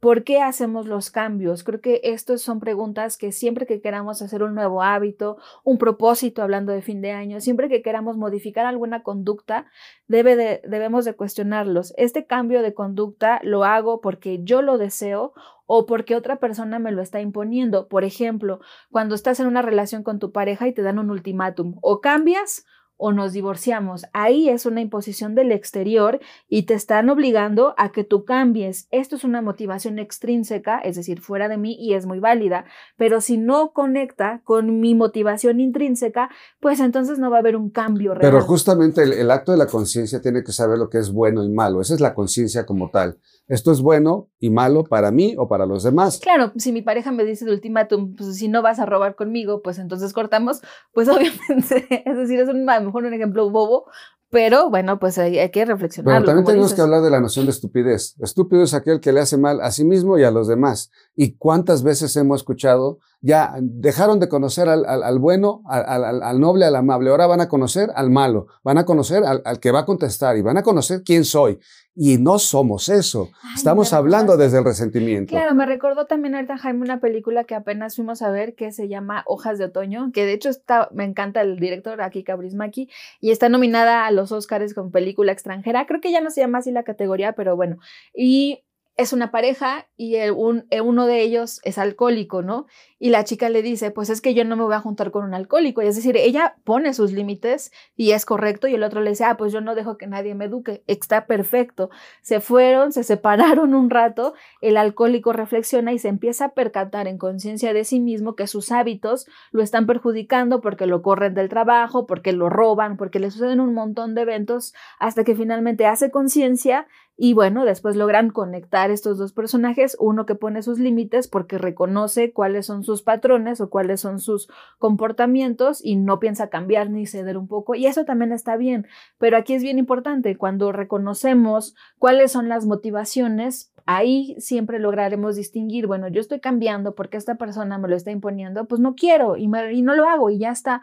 ¿Por 0.00 0.22
qué 0.22 0.40
hacemos 0.40 0.86
los 0.86 1.10
cambios? 1.10 1.64
Creo 1.64 1.80
que 1.80 2.00
estas 2.04 2.40
son 2.40 2.60
preguntas 2.60 3.16
que 3.18 3.32
siempre 3.32 3.66
que 3.66 3.80
queramos 3.80 4.22
hacer 4.22 4.44
un 4.44 4.54
nuevo 4.54 4.80
hábito, 4.80 5.38
un 5.64 5.76
propósito, 5.76 6.40
hablando 6.40 6.72
de 6.72 6.82
fin 6.82 7.00
de 7.00 7.10
año, 7.10 7.40
siempre 7.40 7.68
que 7.68 7.82
queramos 7.82 8.16
modificar 8.16 8.64
alguna 8.64 9.02
conducta, 9.02 9.66
debe 10.06 10.36
de, 10.36 10.60
debemos 10.68 11.04
de 11.04 11.14
cuestionarlos. 11.14 11.94
¿Este 11.96 12.26
cambio 12.26 12.62
de 12.62 12.74
conducta 12.74 13.40
lo 13.42 13.64
hago 13.64 14.00
porque 14.00 14.38
yo 14.44 14.62
lo 14.62 14.78
deseo 14.78 15.32
o 15.66 15.84
porque 15.84 16.14
otra 16.14 16.36
persona 16.36 16.78
me 16.78 16.92
lo 16.92 17.02
está 17.02 17.20
imponiendo? 17.20 17.88
Por 17.88 18.04
ejemplo, 18.04 18.60
cuando 18.92 19.16
estás 19.16 19.40
en 19.40 19.48
una 19.48 19.62
relación 19.62 20.04
con 20.04 20.20
tu 20.20 20.30
pareja 20.30 20.68
y 20.68 20.72
te 20.72 20.82
dan 20.82 21.00
un 21.00 21.10
ultimátum, 21.10 21.76
o 21.82 22.00
cambias 22.00 22.64
o 22.98 23.12
nos 23.12 23.32
divorciamos. 23.32 24.04
Ahí 24.12 24.50
es 24.50 24.66
una 24.66 24.82
imposición 24.82 25.34
del 25.34 25.52
exterior 25.52 26.20
y 26.48 26.64
te 26.64 26.74
están 26.74 27.08
obligando 27.08 27.74
a 27.78 27.90
que 27.92 28.04
tú 28.04 28.24
cambies. 28.24 28.88
Esto 28.90 29.16
es 29.16 29.24
una 29.24 29.40
motivación 29.40 29.98
extrínseca, 29.98 30.78
es 30.80 30.96
decir, 30.96 31.20
fuera 31.20 31.48
de 31.48 31.56
mí 31.56 31.76
y 31.80 31.94
es 31.94 32.04
muy 32.04 32.18
válida, 32.18 32.66
pero 32.96 33.20
si 33.22 33.38
no 33.38 33.72
conecta 33.72 34.42
con 34.44 34.80
mi 34.80 34.94
motivación 34.94 35.60
intrínseca, 35.60 36.28
pues 36.60 36.80
entonces 36.80 37.18
no 37.18 37.30
va 37.30 37.36
a 37.36 37.40
haber 37.40 37.56
un 37.56 37.70
cambio 37.70 38.14
real. 38.14 38.30
Pero 38.30 38.44
justamente 38.44 39.02
el, 39.02 39.30
acto 39.30 39.52
de 39.52 39.58
la 39.58 39.66
conciencia 39.66 40.20
tiene 40.20 40.42
que 40.42 40.52
saber 40.52 40.78
lo 40.78 40.90
que 40.90 40.98
es 40.98 41.12
bueno 41.12 41.44
y 41.44 41.48
malo. 41.48 41.80
Esa 41.80 41.94
es 41.94 42.00
la 42.00 42.14
conciencia 42.14 42.66
como 42.66 42.90
tal 42.90 43.18
esto 43.48 43.72
es 43.72 43.80
bueno 43.80 44.28
y 44.38 44.50
malo 44.50 44.84
para 44.84 45.10
mí 45.10 45.34
o 45.38 45.48
para 45.48 45.66
los 45.66 45.82
demás. 45.82 46.20
Claro, 46.22 46.52
si 46.56 46.70
mi 46.72 46.82
pareja 46.82 47.10
me 47.10 47.24
dice 47.24 47.44
de 47.44 47.52
ultimátum, 47.52 48.14
pues 48.14 48.36
si 48.36 48.48
no 48.48 48.62
vas 48.62 48.78
a 48.78 48.86
robar 48.86 49.16
conmigo, 49.16 49.62
pues 49.62 49.78
entonces 49.78 50.12
cortamos, 50.12 50.60
pues 50.92 51.08
obviamente, 51.08 52.02
es 52.04 52.16
decir, 52.16 52.38
es 52.38 52.48
un, 52.48 52.68
a 52.68 52.78
lo 52.78 52.86
mejor 52.86 53.04
un 53.04 53.14
ejemplo 53.14 53.50
bobo, 53.50 53.86
pero 54.30 54.68
bueno, 54.68 54.98
pues 54.98 55.16
hay, 55.16 55.50
que 55.50 55.64
reflexionar. 55.64 56.16
Pero 56.16 56.26
también 56.26 56.44
tenemos 56.44 56.74
que 56.74 56.82
hablar 56.82 57.00
de 57.00 57.10
la 57.10 57.20
noción 57.20 57.46
de 57.46 57.50
estupidez. 57.50 58.14
Estúpido 58.20 58.62
es 58.62 58.74
aquel 58.74 59.00
que 59.00 59.10
le 59.10 59.20
hace 59.20 59.38
mal 59.38 59.62
a 59.62 59.70
sí 59.70 59.86
mismo 59.86 60.18
y 60.18 60.24
a 60.24 60.30
los 60.30 60.48
demás. 60.48 60.90
¿Y 61.16 61.36
cuántas 61.36 61.82
veces 61.82 62.14
hemos 62.16 62.40
escuchado 62.40 62.98
ya 63.20 63.54
dejaron 63.60 64.20
de 64.20 64.28
conocer 64.28 64.68
al, 64.68 64.84
al, 64.86 65.18
bueno, 65.18 65.62
al, 65.66 66.22
al, 66.22 66.40
noble, 66.40 66.64
al 66.64 66.76
amable. 66.76 67.10
Ahora 67.10 67.26
van 67.26 67.40
a 67.40 67.48
conocer 67.48 67.90
al 67.96 68.10
malo, 68.10 68.46
van 68.62 68.78
a 68.78 68.84
conocer 68.84 69.24
al, 69.24 69.60
que 69.60 69.72
va 69.72 69.80
a 69.80 69.86
contestar 69.86 70.36
y 70.36 70.42
van 70.42 70.56
a 70.56 70.62
conocer 70.62 71.02
quién 71.02 71.24
soy. 71.24 71.58
Y 72.00 72.16
no 72.16 72.38
somos 72.38 72.88
eso. 72.88 73.28
Estamos 73.56 73.92
hablando 73.92 74.36
desde 74.36 74.58
el 74.58 74.64
resentimiento. 74.64 75.30
Claro, 75.30 75.52
me 75.56 75.66
recordó 75.66 76.06
también 76.06 76.36
ahorita 76.36 76.56
Jaime 76.56 76.82
una 76.82 77.00
película 77.00 77.42
que 77.42 77.56
apenas 77.56 77.96
fuimos 77.96 78.22
a 78.22 78.30
ver 78.30 78.54
que 78.54 78.70
se 78.70 78.86
llama 78.86 79.24
Hojas 79.26 79.58
de 79.58 79.64
Otoño, 79.64 80.12
que 80.12 80.24
de 80.24 80.34
hecho 80.34 80.48
está, 80.48 80.88
me 80.92 81.02
encanta 81.02 81.40
el 81.40 81.58
director 81.58 82.00
aquí 82.00 82.22
Cabrismaki 82.22 82.88
y 83.20 83.32
está 83.32 83.48
nominada 83.48 84.06
a 84.06 84.12
los 84.12 84.30
Oscars 84.30 84.74
con 84.74 84.92
película 84.92 85.32
extranjera. 85.32 85.86
Creo 85.86 86.00
que 86.00 86.12
ya 86.12 86.20
no 86.20 86.30
se 86.30 86.40
llama 86.40 86.58
así 86.58 86.70
la 86.70 86.84
categoría, 86.84 87.32
pero 87.32 87.56
bueno. 87.56 87.78
Y 88.14 88.62
es 88.98 89.12
una 89.12 89.30
pareja 89.30 89.86
y 89.96 90.16
eh, 90.16 90.32
uno 90.32 91.06
de 91.06 91.20
ellos 91.22 91.60
es 91.62 91.78
alcohólico, 91.78 92.42
¿no? 92.42 92.66
Y 92.98 93.10
la 93.10 93.22
chica 93.22 93.48
le 93.48 93.62
dice, 93.62 93.92
pues 93.92 94.10
es 94.10 94.20
que 94.20 94.34
yo 94.34 94.44
no 94.44 94.56
me 94.56 94.64
voy 94.64 94.74
a 94.74 94.80
juntar 94.80 95.12
con 95.12 95.24
un 95.24 95.34
alcohólico. 95.34 95.80
Y 95.80 95.86
es 95.86 95.94
decir, 95.94 96.16
ella 96.16 96.56
pone 96.64 96.92
sus 96.92 97.12
límites 97.12 97.70
y 97.94 98.10
es 98.10 98.26
correcto 98.26 98.66
y 98.66 98.74
el 98.74 98.82
otro 98.82 99.00
le 99.00 99.10
dice, 99.10 99.24
ah, 99.24 99.36
pues 99.36 99.52
yo 99.52 99.60
no 99.60 99.76
dejo 99.76 99.98
que 99.98 100.08
nadie 100.08 100.34
me 100.34 100.46
eduque. 100.46 100.82
Está 100.88 101.26
perfecto. 101.26 101.90
Se 102.22 102.40
fueron, 102.40 102.92
se 102.92 103.04
separaron 103.04 103.72
un 103.72 103.88
rato, 103.88 104.34
el 104.60 104.76
alcohólico 104.76 105.32
reflexiona 105.32 105.92
y 105.92 106.00
se 106.00 106.08
empieza 106.08 106.46
a 106.46 106.54
percatar 106.54 107.06
en 107.06 107.18
conciencia 107.18 107.72
de 107.72 107.84
sí 107.84 108.00
mismo 108.00 108.34
que 108.34 108.48
sus 108.48 108.72
hábitos 108.72 109.28
lo 109.52 109.62
están 109.62 109.86
perjudicando 109.86 110.60
porque 110.60 110.86
lo 110.86 111.02
corren 111.02 111.34
del 111.34 111.48
trabajo, 111.48 112.08
porque 112.08 112.32
lo 112.32 112.50
roban, 112.50 112.96
porque 112.96 113.20
le 113.20 113.30
suceden 113.30 113.60
un 113.60 113.74
montón 113.74 114.16
de 114.16 114.22
eventos 114.22 114.74
hasta 114.98 115.22
que 115.22 115.36
finalmente 115.36 115.86
hace 115.86 116.10
conciencia 116.10 116.88
y 117.20 117.34
bueno, 117.34 117.64
después 117.64 117.96
logran 117.96 118.30
conectar 118.30 118.92
estos 118.92 119.18
dos 119.18 119.32
personajes, 119.32 119.96
uno 119.98 120.24
que 120.24 120.36
pone 120.36 120.62
sus 120.62 120.78
límites 120.78 121.26
porque 121.26 121.58
reconoce 121.58 122.32
cuáles 122.32 122.66
son 122.66 122.84
sus 122.84 123.02
patrones 123.02 123.60
o 123.60 123.70
cuáles 123.70 124.00
son 124.00 124.20
sus 124.20 124.48
comportamientos 124.78 125.84
y 125.84 125.96
no 125.96 126.20
piensa 126.20 126.48
cambiar 126.48 126.90
ni 126.90 127.06
ceder 127.06 127.36
un 127.36 127.48
poco. 127.48 127.74
Y 127.74 127.86
eso 127.86 128.04
también 128.04 128.30
está 128.30 128.56
bien, 128.56 128.86
pero 129.18 129.36
aquí 129.36 129.54
es 129.54 129.64
bien 129.64 129.80
importante, 129.80 130.36
cuando 130.36 130.70
reconocemos 130.70 131.74
cuáles 131.98 132.30
son 132.30 132.48
las 132.48 132.66
motivaciones, 132.66 133.72
ahí 133.84 134.36
siempre 134.38 134.78
lograremos 134.78 135.34
distinguir, 135.34 135.86
bueno, 135.86 136.08
yo 136.08 136.20
estoy 136.20 136.40
cambiando 136.40 136.94
porque 136.94 137.16
esta 137.16 137.36
persona 137.36 137.78
me 137.78 137.88
lo 137.88 137.96
está 137.96 138.10
imponiendo, 138.10 138.66
pues 138.66 138.82
no 138.82 138.94
quiero 138.94 139.36
y, 139.36 139.48
no 139.48 139.94
lo 139.96 140.06
hago 140.06 140.30
y 140.30 140.38
ya 140.38 140.50
está 140.50 140.82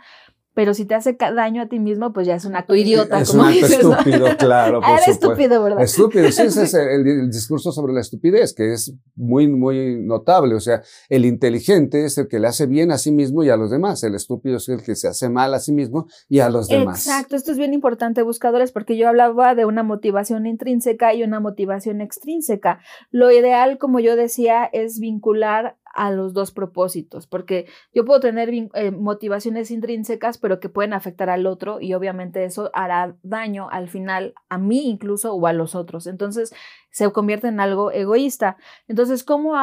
pero 0.55 0.73
si 0.73 0.85
te 0.85 0.95
hace 0.95 1.17
daño 1.19 1.61
a 1.61 1.65
ti 1.67 1.79
mismo, 1.79 2.13
pues 2.13 2.25
ya 2.25 2.35
es 2.35 2.45
un 2.45 2.55
acto 2.55 2.75
idiota. 2.75 3.19
Es 3.19 3.33
un 3.33 3.41
acto 3.41 3.65
estúpido, 3.65 4.37
claro. 4.37 4.79
Por 4.81 4.89
Era 4.89 5.03
estúpido, 5.05 5.61
¿verdad? 5.61 5.83
Estúpido, 5.83 6.31
sí, 6.31 6.43
ese 6.43 6.63
es 6.63 6.73
el, 6.73 7.29
discurso 7.29 7.73
sobre 7.73 7.91
la 7.93 7.99
estupidez, 7.99 8.53
que 8.53 8.71
es 8.71 8.95
muy, 9.15 9.49
muy 9.49 10.01
notable. 10.01 10.55
O 10.55 10.61
sea, 10.61 10.81
el 11.09 11.25
inteligente 11.25 12.05
es 12.05 12.17
el 12.17 12.29
que 12.29 12.39
le 12.39 12.47
hace 12.47 12.67
bien 12.67 12.93
a 12.93 12.97
sí 12.97 13.11
mismo 13.11 13.43
y 13.43 13.49
a 13.49 13.57
los 13.57 13.69
demás. 13.69 14.01
El 14.03 14.15
estúpido 14.15 14.55
es 14.55 14.69
el 14.69 14.81
que 14.81 14.95
se 14.95 15.09
hace 15.09 15.27
mal 15.27 15.53
a 15.53 15.59
sí 15.59 15.73
mismo 15.73 16.07
y 16.29 16.39
a 16.39 16.49
los 16.49 16.69
demás. 16.69 17.05
Exacto, 17.05 17.35
esto 17.35 17.51
es 17.51 17.57
bien 17.57 17.73
importante, 17.73 18.21
buscadores, 18.21 18.71
porque 18.71 18.95
yo 18.95 19.09
hablaba 19.09 19.55
de 19.55 19.65
una 19.65 19.83
motivación 19.83 20.45
intrínseca 20.45 21.13
y 21.13 21.23
una 21.23 21.41
motivación 21.41 21.99
extrínseca. 21.99 22.79
Lo 23.11 23.29
ideal, 23.29 23.77
como 23.77 23.99
yo 23.99 24.15
decía, 24.15 24.63
es 24.71 25.01
vincular 25.01 25.75
a 25.95 26.11
los 26.11 26.33
dos 26.33 26.51
propósitos, 26.51 27.25
porque 27.25 27.67
yo 27.93 28.05
puedo 28.05 28.19
tener 28.19 28.49
eh, 28.53 28.91
motivaciones 28.91 29.71
intrínsecas, 29.71 30.37
pero 30.37 30.59
que 30.59 30.69
pueden 30.69 30.93
afectar 30.93 31.29
al 31.29 31.47
otro 31.47 31.79
y 31.81 31.93
obviamente 31.93 32.43
eso 32.43 32.69
hará 32.73 33.17
daño 33.23 33.69
al 33.71 33.89
final 33.89 34.35
a 34.49 34.57
mí 34.57 34.89
incluso 34.89 35.33
o 35.33 35.47
a 35.47 35.53
los 35.53 35.73
otros. 35.73 36.05
Entonces, 36.05 36.53
se 36.95 37.11
convierte 37.11 37.49
en 37.49 37.59
algo 37.59 37.91
egoísta. 37.91 38.55
Entonces, 38.87 39.25
¿cómo 39.25 39.53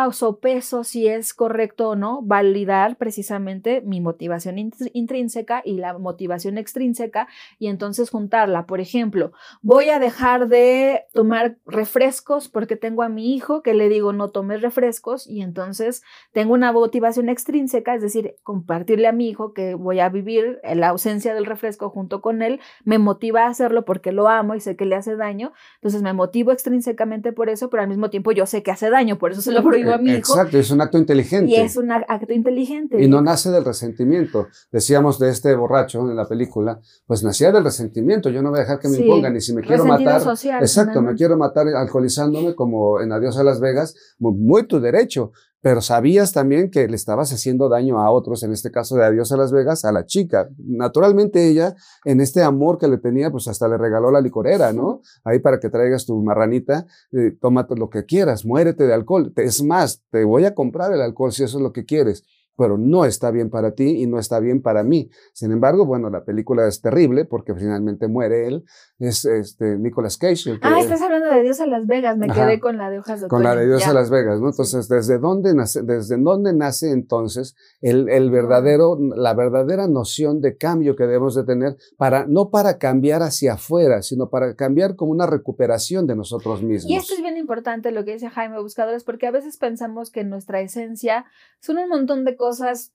peso 0.43 0.85
si 0.85 1.09
es 1.09 1.33
correcto 1.33 1.89
o 1.89 1.97
no 1.97 2.21
validar 2.21 2.99
precisamente 2.99 3.81
mi 3.81 4.03
motivación 4.03 4.59
intrínseca 4.59 5.63
y 5.65 5.79
la 5.79 5.97
motivación 5.97 6.59
extrínseca 6.59 7.29
y 7.59 7.69
entonces 7.69 8.11
juntarla? 8.11 8.67
Por 8.67 8.81
ejemplo, 8.81 9.33
voy 9.63 9.89
a 9.89 9.99
dejar 9.99 10.49
de 10.49 11.07
tomar 11.15 11.57
refrescos 11.65 12.51
porque 12.51 12.77
tengo 12.77 13.03
a 13.03 13.09
mi 13.09 13.35
hijo 13.35 13.63
que 13.63 13.73
le 13.73 13.89
digo 13.89 14.13
no 14.13 14.29
tomes 14.29 14.61
refrescos 14.61 15.27
y 15.27 15.41
entonces 15.41 16.03
tengo 16.33 16.53
una 16.53 16.71
motivación 16.71 17.31
extrínseca, 17.31 17.95
es 17.95 18.03
decir, 18.03 18.37
compartirle 18.43 19.09
a 19.09 19.13
mi 19.13 19.31
hijo 19.31 19.55
que 19.55 19.75
voy 19.75 20.01
a 20.01 20.11
vivir 20.11 20.61
en 20.65 20.81
la 20.81 20.91
ausencia 20.91 21.35
del 21.35 21.47
refresco 21.47 21.89
junto 21.89 22.21
con 22.21 22.43
él, 22.43 22.61
me 22.85 22.99
motiva 22.99 23.45
a 23.45 23.49
hacerlo 23.49 23.87
porque 23.87 24.13
lo 24.13 24.29
amo 24.29 24.55
y 24.55 24.61
sé 24.61 24.77
que 24.77 24.85
le 24.85 24.97
hace 24.97 25.17
daño, 25.17 25.55
entonces 25.77 26.03
me 26.03 26.13
motivo 26.13 26.53
extrínsecamente 26.53 27.22
por 27.31 27.51
eso, 27.51 27.69
pero 27.71 27.83
al 27.83 27.89
mismo 27.89 28.11
tiempo 28.11 28.33
yo 28.33 28.47
sé 28.47 28.63
que 28.63 28.71
hace 28.71 28.91
daño, 28.91 29.19
por 29.19 29.33
eso 29.33 29.43
se 29.43 29.53
lo 29.53 29.63
prohíbo 29.63 29.93
a 29.93 29.99
mi 29.99 30.11
hijo. 30.11 30.33
Exacto, 30.33 30.59
es 30.59 30.71
un 30.71 30.81
acto 30.81 30.99
inteligente. 30.99 31.53
Y 31.53 31.57
es 31.57 31.77
un 31.77 31.93
acto 31.93 32.33
inteligente. 32.33 33.01
Y 33.01 33.07
no 33.07 33.21
nace 33.21 33.51
del 33.51 33.65
resentimiento. 33.65 34.49
Decíamos 34.73 35.19
de 35.19 35.29
este 35.29 35.55
borracho 35.55 36.01
en 36.01 36.17
la 36.17 36.27
película, 36.27 36.81
pues 37.07 37.23
nacía 37.23 37.53
del 37.53 37.65
resentimiento. 37.65 38.31
Yo 38.31 38.43
no 38.43 38.51
voy 38.51 38.61
a 38.61 38.63
dejar 38.63 38.79
que 38.79 38.89
me 38.89 38.97
impongan. 38.97 39.37
Y 39.37 39.41
si 39.41 39.55
me 39.55 39.63
quiero 39.63 39.85
matar. 39.85 40.23
Social, 40.23 40.63
exacto, 40.63 41.03
me 41.03 41.15
quiero 41.15 41.37
matar 41.37 41.69
alcoholizándome 41.69 42.55
como 42.55 43.01
en 43.01 43.13
Adiós 43.13 43.37
a 43.37 43.45
Las 43.45 43.61
Vegas, 43.61 43.95
muy 44.19 44.67
tu 44.67 44.81
derecho 44.81 45.33
pero 45.63 45.81
sabías 45.81 46.33
también 46.33 46.71
que 46.71 46.89
le 46.89 46.97
estabas 46.97 47.33
haciendo 47.33 47.69
daño 47.69 48.01
a 48.01 48.11
otros, 48.11 48.43
en 48.43 48.53
este 48.53 48.73
caso 48.73 48.97
de 48.97 49.05
Adiós 49.05 49.31
a 49.31 49.37
Las 49.37 49.53
Vegas, 49.53 49.85
a 49.85 49.93
la 49.93 50.05
chica. 50.05 50.51
Naturalmente 50.59 51.49
ella, 51.49 51.77
en 52.05 52.21
este 52.21 52.43
amor 52.43 52.79
que 52.79 52.89
le 52.89 52.99
tenía, 52.99 53.31
pues 53.31 53.47
hasta 53.47 53.69
le 53.69 53.79
regaló 53.79 54.11
la 54.11 54.21
licorera, 54.21 54.73
¿no? 54.73 55.01
Ahí 55.25 55.39
para 55.39 55.61
que 55.61 55.71
traigas 55.71 56.05
tu 56.05 56.21
marranita, 56.21 56.87
eh, 57.13 57.37
tómate 57.41 57.77
lo 57.77 57.89
que 57.89 58.05
quieras, 58.05 58.45
muérete 58.45 58.89
de 58.89 58.93
alcohol. 58.93 59.33
Es 59.37 59.63
más, 59.63 60.03
te 60.11 60.25
voy 60.25 60.45
a 60.45 60.55
comprar 60.55 60.93
el 60.93 61.01
alcohol 61.01 61.33
si 61.33 61.45
eso 61.45 61.59
es 61.59 61.63
lo 61.63 61.73
que 61.73 61.85
quieres 61.85 62.25
pero 62.57 62.79
no 62.79 63.05
está 63.05 63.31
bien 63.31 63.51
para 63.51 63.73
ti 63.73 64.03
y 64.03 64.07
no 64.07 64.19
está 64.19 64.41
bien 64.41 64.63
para 64.63 64.83
mí. 64.83 65.11
Sin 65.33 65.53
embargo, 65.53 65.87
bueno, 65.87 66.11
la 66.11 66.25
película 66.25 66.67
es 66.67 66.81
terrible 66.81 67.25
porque 67.25 67.55
finalmente 67.55 68.09
muere 68.09 68.47
él, 68.47 68.65
es 68.99 69.25
este 69.25 69.79
Nicolas 69.79 70.19
Cage. 70.19 70.59
ah, 70.63 70.81
estás 70.81 71.03
hablando 71.03 71.29
de 71.31 71.43
Dios 71.43 71.61
a 71.61 71.67
Las 71.67 71.87
Vegas, 71.87 72.17
me 72.17 72.29
quedé 72.29 72.61
con 72.61 72.79
la 72.79 72.91
de 72.91 72.99
Hojas 72.99 73.21
de 73.21 73.29
Con 73.29 73.43
la 73.43 73.57
de 73.57 73.67
Dios 73.67 73.87
a 73.87 73.93
Las 73.93 74.11
Vegas, 74.11 74.41
¿no? 74.41 74.51
Entonces, 74.51 74.89
¿desde 74.89 75.19
dónde 75.19 75.55
nace, 75.55 75.83
desde 75.83 76.17
dónde 76.19 76.53
nace 76.53 76.91
entonces 76.91 77.55
el, 77.81 78.09
el 78.09 78.31
verdadero, 78.31 78.99
la 79.01 79.35
verdadera 79.35 79.89
noción 79.89 80.41
de 80.41 80.57
cambio 80.57 80.97
que 80.97 81.05
debemos 81.05 81.35
de 81.35 81.45
tener 81.45 81.77
para, 81.97 82.27
no 82.27 82.51
para 82.51 82.79
cambiar 82.79 83.23
hacia 83.23 83.55
afuera, 83.55 84.03
sino 84.03 84.29
para 84.29 84.55
cambiar 84.55 84.97
como 84.97 85.13
una 85.13 85.27
recuperación 85.27 86.07
de 86.07 86.17
nosotros 86.17 86.63
mismos? 86.63 86.91
Y 86.91 86.97
esto 86.97 87.15
es 87.15 87.23
bien 87.23 87.37
importante 87.37 87.91
lo 87.91 88.05
que 88.05 88.13
dice 88.13 88.29
Jaime 88.29 88.61
Buscadores, 88.61 89.05
porque 89.05 89.27
a 89.27 89.31
veces 89.31 89.57
pensamos 89.57 90.11
que 90.11 90.25
nuestra 90.25 90.61
esencia 90.61 91.25
son 91.61 91.79
un 91.79 91.89
montón 91.89 92.25
de 92.25 92.37
cosas 92.43 92.93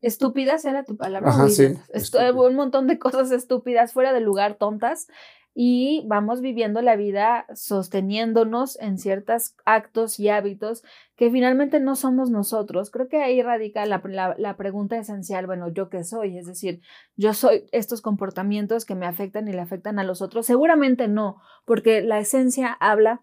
estúpidas, 0.00 0.64
era 0.64 0.82
tu 0.82 0.96
palabra. 0.96 1.30
un 2.32 2.54
montón 2.54 2.86
de 2.86 2.98
cosas 3.06 3.30
estúpidas, 3.32 3.92
fuera 3.92 4.14
de 4.14 4.20
lugar, 4.22 4.54
tontas, 4.54 5.08
y 5.54 6.06
vamos 6.06 6.40
viviendo 6.40 6.80
la 6.80 6.96
vida 6.96 7.44
sosteniéndonos 7.54 8.80
en 8.80 8.96
ciertos 8.96 9.56
actos 9.66 10.18
y 10.18 10.30
hábitos 10.30 10.84
que 11.16 11.30
finalmente 11.30 11.80
no 11.80 11.96
somos 11.96 12.30
nosotros. 12.30 12.90
Creo 12.90 13.08
que 13.08 13.20
ahí 13.20 13.42
radica 13.42 13.84
la, 13.84 14.00
la, 14.38 14.56
pregunta 14.56 14.96
esencial, 14.96 15.46
bueno, 15.46 15.68
¿yo 15.68 15.90
qué 15.90 16.02
soy? 16.02 16.38
Es 16.38 16.46
decir, 16.46 16.80
¿yo 17.16 17.34
soy 17.34 17.66
estos 17.72 18.00
comportamientos 18.00 18.86
que 18.86 18.94
me 18.94 19.04
afectan 19.04 19.48
y 19.48 19.52
le 19.52 19.60
afectan 19.60 19.98
a 19.98 20.04
los 20.04 20.22
otros? 20.22 20.46
Seguramente 20.46 21.08
no, 21.08 21.42
porque 21.66 22.00
la 22.00 22.20
esencia 22.20 22.72
habla 22.72 23.20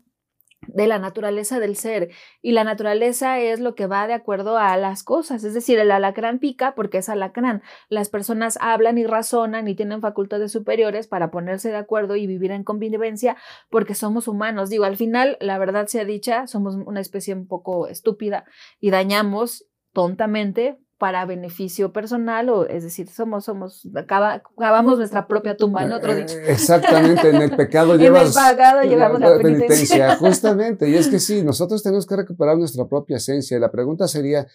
de 0.68 0.88
la 0.88 1.00
naturaleza 1.00 1.60
del 1.60 1.76
ser 1.76 2.10
y 2.42 2.52
la 2.52 2.64
naturaleza 2.64 3.40
es 3.40 3.60
lo 3.60 3.76
que 3.76 3.88
va 3.88 4.08
de 4.08 4.14
acuerdo 4.14 4.58
a 4.58 4.78
las 4.78 5.04
cosas, 5.04 5.44
es 5.44 5.54
decir, 5.54 5.80
el 5.80 5.92
alacrán 5.92 6.40
pica 6.40 6.76
porque 6.76 7.00
es 7.00 7.10
alacrán, 7.10 7.62
las 7.90 8.10
personas 8.10 8.58
hablan 8.62 8.98
y 8.98 9.06
razonan 9.06 9.68
y 9.68 9.76
tienen 9.76 10.02
facultades 10.02 10.52
superiores 10.52 11.08
para 11.08 11.32
ponerse 11.32 11.70
de 11.70 11.78
acuerdo 11.78 12.16
y 12.16 12.28
vivir 12.28 12.52
en 12.52 12.64
convivencia 12.64 13.38
porque 13.70 13.96
somos 13.96 14.28
humanos, 14.28 14.70
digo, 14.70 14.86
al 14.86 14.98
final, 14.98 15.38
la 15.40 15.58
verdad 15.58 15.88
sea 15.88 16.06
dicha, 16.06 16.48
somos 16.48 16.76
una 16.76 17.02
especie 17.02 17.34
un 17.34 17.48
poco 17.48 17.88
estúpida 17.88 18.46
y 18.80 18.90
dañamos 18.90 19.66
tontamente 19.94 20.78
para 20.98 21.26
beneficio 21.26 21.92
personal 21.92 22.50
o 22.50 22.66
es 22.66 22.84
decir 22.84 23.10
somos 23.10 23.46
somos 23.46 23.88
acabamos 23.96 24.98
nuestra 24.98 25.28
propia 25.28 25.58
tumba 25.58 25.86
¿no? 25.86 25.98
otro 25.98 26.14
eh, 26.14 26.26
exactamente 26.48 27.30
en 27.30 27.42
el 27.42 27.56
pecado 27.56 27.98
llevas 27.98 28.36
en 28.38 28.44
el 28.44 28.56
pecado 28.56 28.82
llevamos 28.84 29.20
la, 29.20 29.38
penitencia 29.38 30.16
justamente 30.16 30.90
y 30.90 30.96
es 30.96 31.10
que 31.10 31.20
sí 31.20 31.42
nosotros 31.44 31.84
tenemos 31.84 32.06
que 32.06 32.16
recuperar 32.16 32.58
nuestra 32.58 32.88
propia 32.88 33.18
esencia 33.18 33.58
y 33.58 33.60
la 33.60 33.72
pregunta 33.72 34.08
sería 34.08 34.48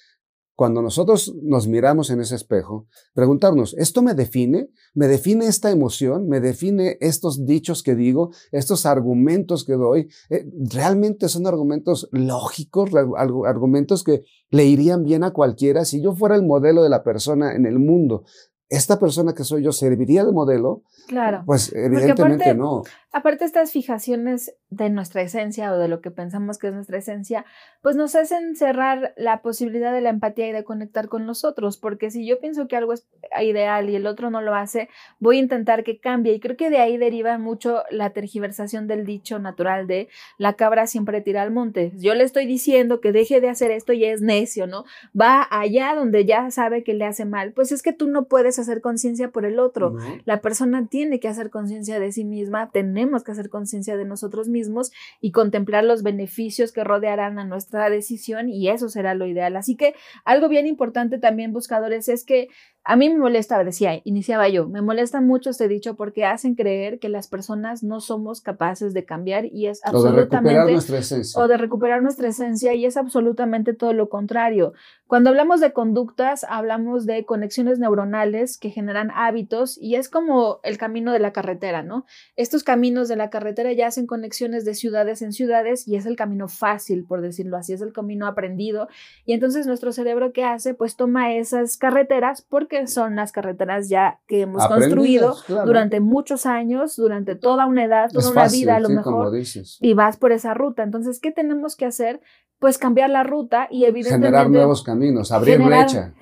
cuando 0.61 0.83
nosotros 0.83 1.35
nos 1.43 1.69
miramos 1.69 2.11
en 2.11 2.21
ese 2.21 2.35
espejo, 2.35 2.87
preguntarnos, 3.15 3.73
¿esto 3.79 4.03
me 4.03 4.13
define? 4.13 4.69
¿Me 4.93 5.09
define 5.09 5.47
esta 5.47 5.71
emoción? 5.71 6.29
¿Me 6.29 6.39
define 6.39 6.99
estos 7.01 7.47
dichos 7.47 7.83
que 7.83 7.95
digo? 7.95 8.33
¿Estos 8.53 8.85
argumentos 8.85 9.65
que 9.65 9.73
doy? 9.73 10.11
Eh, 10.29 10.45
¿Realmente 10.71 11.31
son 11.31 11.47
argumentos 11.47 12.11
lógicos? 12.13 12.91
¿Argumentos 13.47 14.05
que 14.05 14.25
le 14.51 14.67
irían 14.67 15.03
bien 15.03 15.25
a 15.25 15.31
cualquiera? 15.31 15.87
Si 15.87 16.03
yo 16.03 16.13
fuera 16.13 16.37
el 16.37 16.45
modelo 16.45 16.83
de 16.83 16.91
la 16.91 17.05
persona 17.05 17.55
en 17.55 17.65
el 17.65 17.79
mundo, 17.79 18.25
¿esta 18.69 18.99
persona 18.99 19.35
que 19.35 19.45
soy 19.45 19.63
yo 19.63 19.73
serviría 19.73 20.27
de 20.27 20.33
modelo? 20.33 20.83
Claro. 21.09 21.43
Pues 21.47 21.73
evidentemente 21.75 22.55
no. 22.55 22.83
Aparte, 23.13 23.45
estas 23.45 23.73
fijaciones 23.73 24.55
de 24.71 24.89
nuestra 24.89 25.23
esencia 25.23 25.73
o 25.73 25.79
de 25.79 25.89
lo 25.89 26.01
que 26.01 26.13
pensamos 26.13 26.59
que 26.59 26.69
es 26.69 26.73
nuestra 26.73 26.99
esencia, 26.99 27.45
pues 27.83 27.97
nos 27.97 28.15
hacen 28.15 28.55
cerrar 28.55 29.15
la 29.17 29.43
posibilidad 29.43 29.93
de 29.93 30.01
la 30.01 30.11
empatía 30.11 30.49
y 30.49 30.53
de 30.53 30.63
conectar 30.63 31.09
con 31.09 31.27
nosotros, 31.27 31.77
porque 31.77 32.11
si 32.11 32.25
yo 32.25 32.39
pienso 32.39 32.69
que 32.69 32.77
algo 32.77 32.93
es 32.93 33.09
ideal 33.41 33.91
y 33.91 33.97
el 33.97 34.07
otro 34.07 34.31
no 34.31 34.41
lo 34.41 34.55
hace, 34.55 34.89
voy 35.19 35.37
a 35.37 35.41
intentar 35.41 35.83
que 35.83 35.99
cambie. 35.99 36.35
Y 36.35 36.41
creo 36.41 36.57
que 36.57 36.71
de 36.71 36.79
ahí 36.79 36.99
deriva 36.99 37.37
mucho 37.39 37.83
la 37.91 38.11
tergiversación 38.11 38.87
del 38.87 39.05
dicho 39.05 39.39
natural 39.39 39.87
de 39.87 40.09
la 40.39 40.55
cabra 40.55 40.87
siempre 40.87 41.21
tira 41.21 41.43
al 41.43 41.51
monte. 41.51 41.93
Yo 41.97 42.15
le 42.15 42.25
estoy 42.25 42.47
diciendo 42.47 43.01
que 43.01 43.13
deje 43.13 43.41
de 43.41 43.49
hacer 43.49 43.71
esto 43.71 43.93
y 43.93 44.05
es 44.05 44.21
necio, 44.21 44.67
¿no? 44.67 44.85
Va 45.19 45.47
allá 45.51 45.95
donde 45.95 46.25
ya 46.25 46.51
sabe 46.51 46.85
que 46.85 46.95
le 46.95 47.05
hace 47.05 47.25
mal. 47.25 47.53
Pues 47.53 47.73
es 47.73 47.83
que 47.83 47.93
tú 47.93 48.07
no 48.07 48.25
puedes 48.27 48.59
hacer 48.59 48.81
conciencia 48.81 49.31
por 49.31 49.45
el 49.45 49.59
otro. 49.59 49.97
La 50.25 50.41
persona 50.41 50.87
tiene 50.87 51.19
que 51.19 51.29
hacer 51.29 51.51
conciencia 51.51 51.99
de 51.99 52.13
sí 52.13 52.25
misma, 52.25 52.71
tenemos 53.01 53.25
que 53.25 53.33
hacer 53.33 53.49
conciencia 53.49 53.97
de 53.97 54.05
nosotros 54.05 54.49
mismos 54.49 54.93
y 55.23 55.33
contemplar 55.33 55.85
los 55.85 56.03
beneficios 56.03 56.71
que 56.71 56.85
rodearán 56.85 57.39
a 57.39 57.45
nuestra 57.45 57.89
decisión 57.89 58.51
y 58.51 58.69
eso 58.69 58.91
será 58.91 59.15
lo 59.15 59.27
ideal. 59.27 59.57
Así 59.57 59.75
que 59.75 59.95
algo 60.27 60.51
bien 60.51 60.67
importante 60.67 61.19
también, 61.19 61.55
buscadores, 61.55 62.11
es 62.11 62.27
que 62.27 62.49
a 62.83 62.97
mí 62.97 63.11
me 63.11 63.19
molesta, 63.19 63.63
decía, 63.63 64.01
iniciaba 64.05 64.49
yo, 64.49 64.67
me 64.67 64.81
molesta 64.81 65.21
mucho 65.21 65.51
este 65.51 65.69
dicho 65.69 65.97
porque 65.97 66.25
hacen 66.25 66.55
creer 66.55 66.99
que 66.99 67.11
las 67.11 67.29
personas 67.29 67.83
no 67.83 68.01
somos 68.01 68.41
capaces 68.41 68.95
de 68.95 69.05
cambiar 69.05 69.45
y 69.45 69.67
es 69.67 69.85
absolutamente... 69.85 70.49
O 70.49 70.57
de 70.57 70.67
recuperar 70.67 70.73
nuestra 70.73 70.99
esencia. 70.99 71.43
O 71.43 71.49
de 71.49 71.57
recuperar 71.59 72.03
nuestra 72.03 72.29
esencia 72.29 72.75
y 72.75 72.87
es 72.87 72.97
absolutamente 72.97 73.75
todo 73.75 73.93
lo 73.93 74.09
contrario. 74.09 74.73
Cuando 75.07 75.31
hablamos 75.31 75.61
de 75.61 75.73
conductas, 75.73 76.47
hablamos 76.49 77.05
de 77.05 77.25
conexiones 77.25 77.79
neuronales 77.79 78.57
que 78.57 78.71
generan 78.71 79.11
hábitos 79.15 79.77
y 79.77 79.97
es 79.97 80.09
como 80.09 80.61
el 80.63 80.79
camino 80.79 81.13
de 81.13 81.19
la 81.19 81.33
carretera, 81.33 81.83
¿no? 81.83 82.07
Estos 82.37 82.63
caminos 82.63 83.09
de 83.09 83.17
la 83.17 83.29
carretera 83.29 83.73
ya 83.73 83.89
hacen 83.89 84.07
conexiones 84.07 84.65
de 84.65 84.75
ciudades 84.75 85.21
en 85.21 85.33
ciudades 85.33 85.87
y 85.87 85.97
es 85.97 86.07
el 86.07 86.17
camino 86.17 86.49
fácil, 86.49 87.05
por 87.05 87.21
decirlo 87.21 87.57
así, 87.57 87.73
es 87.73 87.83
el 87.83 87.93
camino 87.93 88.27
aprendido. 88.27 88.89
Y 89.27 89.33
entonces 89.33 89.67
nuestro 89.67 89.93
cerebro, 89.93 90.33
¿qué 90.33 90.45
hace? 90.45 90.75
Pues 90.75 90.97
toma 90.97 91.35
esas 91.35 91.77
carreteras 91.77 92.41
porque 92.41 92.70
que 92.71 92.87
son 92.87 93.17
las 93.17 93.33
carreteras 93.33 93.91
ya 93.91 94.21
que 94.27 94.43
hemos 94.43 94.67
construido 94.67 95.37
durante 95.67 96.01
muchos 96.01 96.47
años, 96.47 96.97
durante 96.97 97.35
toda 97.35 97.67
una 97.67 97.85
edad, 97.85 98.11
toda 98.11 98.31
una 98.31 98.49
vida 98.49 98.77
a 98.77 98.81
lo 98.81 98.89
mejor, 98.89 99.37
y 99.81 99.93
vas 99.93 100.17
por 100.17 100.33
esa 100.33 100.55
ruta. 100.55 100.83
Entonces, 100.83 101.21
¿qué 101.21 101.33
tenemos 101.33 101.77
que 101.77 101.85
hacer? 101.85 102.23
Pues 102.59 102.79
cambiar 102.79 103.11
la 103.11 103.25
ruta 103.25 103.69
y 103.71 103.85
evidentemente... 103.85 104.29
Generar 104.29 104.51
nuevos 104.51 104.83
caminos, 104.83 105.33
abrir 105.33 105.61
brecha 105.61 106.15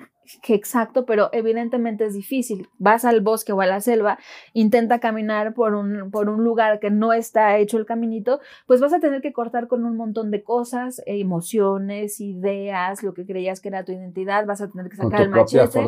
exacto, 0.47 1.05
pero 1.05 1.29
evidentemente 1.31 2.05
es 2.05 2.13
difícil. 2.13 2.69
Vas 2.77 3.05
al 3.05 3.21
bosque 3.21 3.51
o 3.51 3.61
a 3.61 3.65
la 3.65 3.81
selva, 3.81 4.19
intenta 4.53 4.99
caminar 4.99 5.53
por 5.53 5.73
un, 5.75 6.11
por 6.11 6.29
un 6.29 6.43
lugar 6.43 6.79
que 6.79 6.89
no 6.89 7.13
está 7.13 7.57
hecho 7.57 7.77
el 7.77 7.85
caminito, 7.85 8.39
pues 8.67 8.79
vas 8.79 8.93
a 8.93 8.99
tener 8.99 9.21
que 9.21 9.33
cortar 9.33 9.67
con 9.67 9.85
un 9.85 9.95
montón 9.95 10.31
de 10.31 10.43
cosas, 10.43 11.01
emociones, 11.05 12.19
ideas, 12.19 13.03
lo 13.03 13.13
que 13.13 13.25
creías 13.25 13.61
que 13.61 13.69
era 13.69 13.83
tu 13.83 13.91
identidad, 13.91 14.45
vas 14.45 14.61
a 14.61 14.69
tener 14.69 14.89
que 14.89 14.97
sacar 14.97 15.21
el 15.21 15.29
machete 15.29 15.79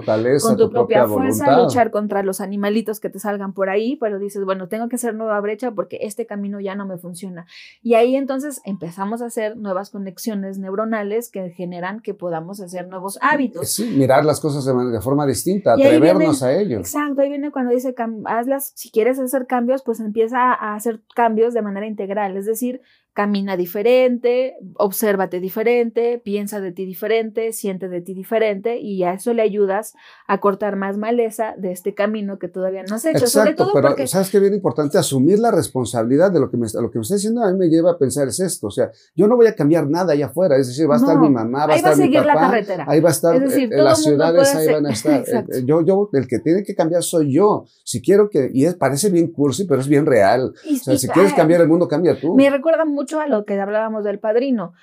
con 0.42 0.58
tu, 0.58 0.70
propia, 0.70 1.08
fuerza, 1.08 1.58
luchar 1.58 1.92
contra 1.92 2.24
los 2.24 2.42
animalitos 2.42 3.00
que 3.00 3.10
te 3.10 3.20
salgan 3.20 3.54
por 3.54 3.70
ahí, 3.70 3.96
pero 3.98 4.20
dices, 4.20 4.44
bueno, 4.46 4.68
tengo 4.68 4.90
que 4.90 4.96
hacer 4.96 5.16
nueva 5.16 5.40
brecha 5.40 5.72
porque 5.72 6.00
este 6.02 6.26
camino 6.26 6.60
ya 6.60 6.76
no 6.76 6.86
me 6.86 6.98
funciona. 6.98 7.46
Y 7.82 7.96
ahí 7.96 8.16
entonces 8.16 8.62
empezamos 8.66 9.22
a 9.22 9.26
hacer 9.26 9.58
nuevas 9.58 9.90
conexiones 9.90 10.58
neuronales 10.58 11.30
que 11.30 11.50
generan 11.52 12.00
que 12.00 12.14
podamos 12.14 12.62
hacer 12.62 12.88
nuevos 12.88 13.18
hábitos. 13.22 13.72
Sí, 13.72 13.90
mirar 13.98 14.26
las 14.32 14.40
cosas 14.40 14.66
de, 14.66 15.02
forma 15.02 15.26
distinta, 15.26 15.74
atrevernos 15.74 16.42
a 16.42 16.54
ello. 16.54 16.80
Exacto, 16.80 17.22
ahí 17.22 17.30
viene 17.30 17.52
cuando 17.52 17.74
dice, 17.74 17.94
hazlas, 18.26 18.72
si 18.76 18.90
quieres 18.90 19.20
hacer 19.20 19.46
cambios, 19.46 19.84
pues 19.84 20.00
empieza 20.00 20.54
a 20.54 20.76
hacer 20.76 21.02
cambios 21.14 21.54
de 21.54 21.62
manera 21.62 21.86
integral, 21.86 22.38
es 22.38 22.46
decir, 22.46 22.82
camina 23.14 23.58
diferente, 23.58 24.56
obsérvate 24.76 25.42
diferente, 25.42 26.22
piensa 26.24 26.62
de 26.62 26.72
ti 26.72 26.86
diferente, 26.86 27.52
siente 27.52 27.90
de 27.90 28.02
ti 28.02 28.14
diferente 28.14 28.80
y 28.80 29.04
a 29.04 29.14
eso 29.14 29.34
le 29.34 29.42
ayudas 29.42 29.94
a 30.28 30.40
cortar 30.40 30.78
más 30.78 30.98
maleza 30.98 31.54
de 31.58 31.74
este 31.74 31.94
camino 31.94 32.40
que 32.40 32.48
todavía 32.48 32.84
no 32.88 32.96
has 32.96 33.06
hecho. 33.06 33.26
Exacto, 33.26 33.70
pero 33.74 34.08
sabes 34.08 34.30
que 34.30 34.38
es 34.38 34.42
bien 34.42 34.54
importante 34.54 34.98
asumir 34.98 35.40
la 35.40 35.52
responsabilidad 35.52 36.32
de 36.32 36.40
lo 36.40 36.50
que 36.50 36.56
me, 36.56 36.68
lo 36.74 36.90
que 36.90 37.00
me 37.00 37.04
está 37.04 37.16
diciendo 37.16 37.44
a 37.44 37.52
mí 37.52 37.58
me 37.58 37.68
lleva 37.68 37.92
a 37.92 37.98
pensar 37.98 38.30
es 38.30 38.40
esto, 38.40 38.68
o 38.68 38.72
sea, 38.72 38.92
yo 39.14 39.28
no 39.28 39.36
voy 39.36 39.48
a 39.48 39.56
cambiar 39.56 39.90
nada 39.90 40.14
allá 40.14 40.28
afuera, 40.28 40.56
es 40.56 40.68
decir, 40.68 40.90
va 40.90 40.96
a 40.96 40.98
estar 40.98 41.20
mi 41.20 41.30
mamá, 41.30 41.68
va 41.68 41.74
a 41.74 41.76
estar 41.76 41.98
mi 41.98 42.14
papá, 42.14 42.26
la 42.26 42.34
carretera. 42.36 42.86
ahí 42.88 43.02
va 43.02 43.10
a 43.10 43.12
estar, 43.12 43.36
eh, 43.36 43.68
las 43.72 44.02
ciudades 44.02 44.56
ahí 44.56 44.72
van 44.72 44.86
a 44.86 44.92
estar. 44.92 45.22
Eh, 45.28 45.64
yo, 45.66 45.82
yo, 45.82 46.10
el 46.14 46.28
que 46.28 46.40
tiene 46.40 46.64
que 46.64 46.76
cambiar 46.76 47.04
soy 47.04 47.34
yo. 47.34 47.66
Si 47.84 48.02
quiero 48.02 48.30
que, 48.30 48.50
y 48.54 48.66
es, 48.66 48.76
parece 48.76 49.10
bien 49.10 49.32
cursi, 49.32 49.66
pero 49.66 49.82
es 49.82 49.88
bien 49.88 50.06
real. 50.06 50.54
o 50.54 50.76
sea, 50.76 50.98
si 50.98 51.08
quieres 51.10 51.34
cambiar 51.34 51.62
el 51.62 51.68
mundo, 51.68 51.88
cambia 51.88 52.20
tú. 52.20 52.36
Me 52.36 52.50
recuerda 52.50 52.86
mucho 52.86 53.01
a 53.20 53.28
lo 53.28 53.46
que 53.46 53.60
hablábamos 53.60 54.04
del 54.04 54.20
padrino. 54.20 54.74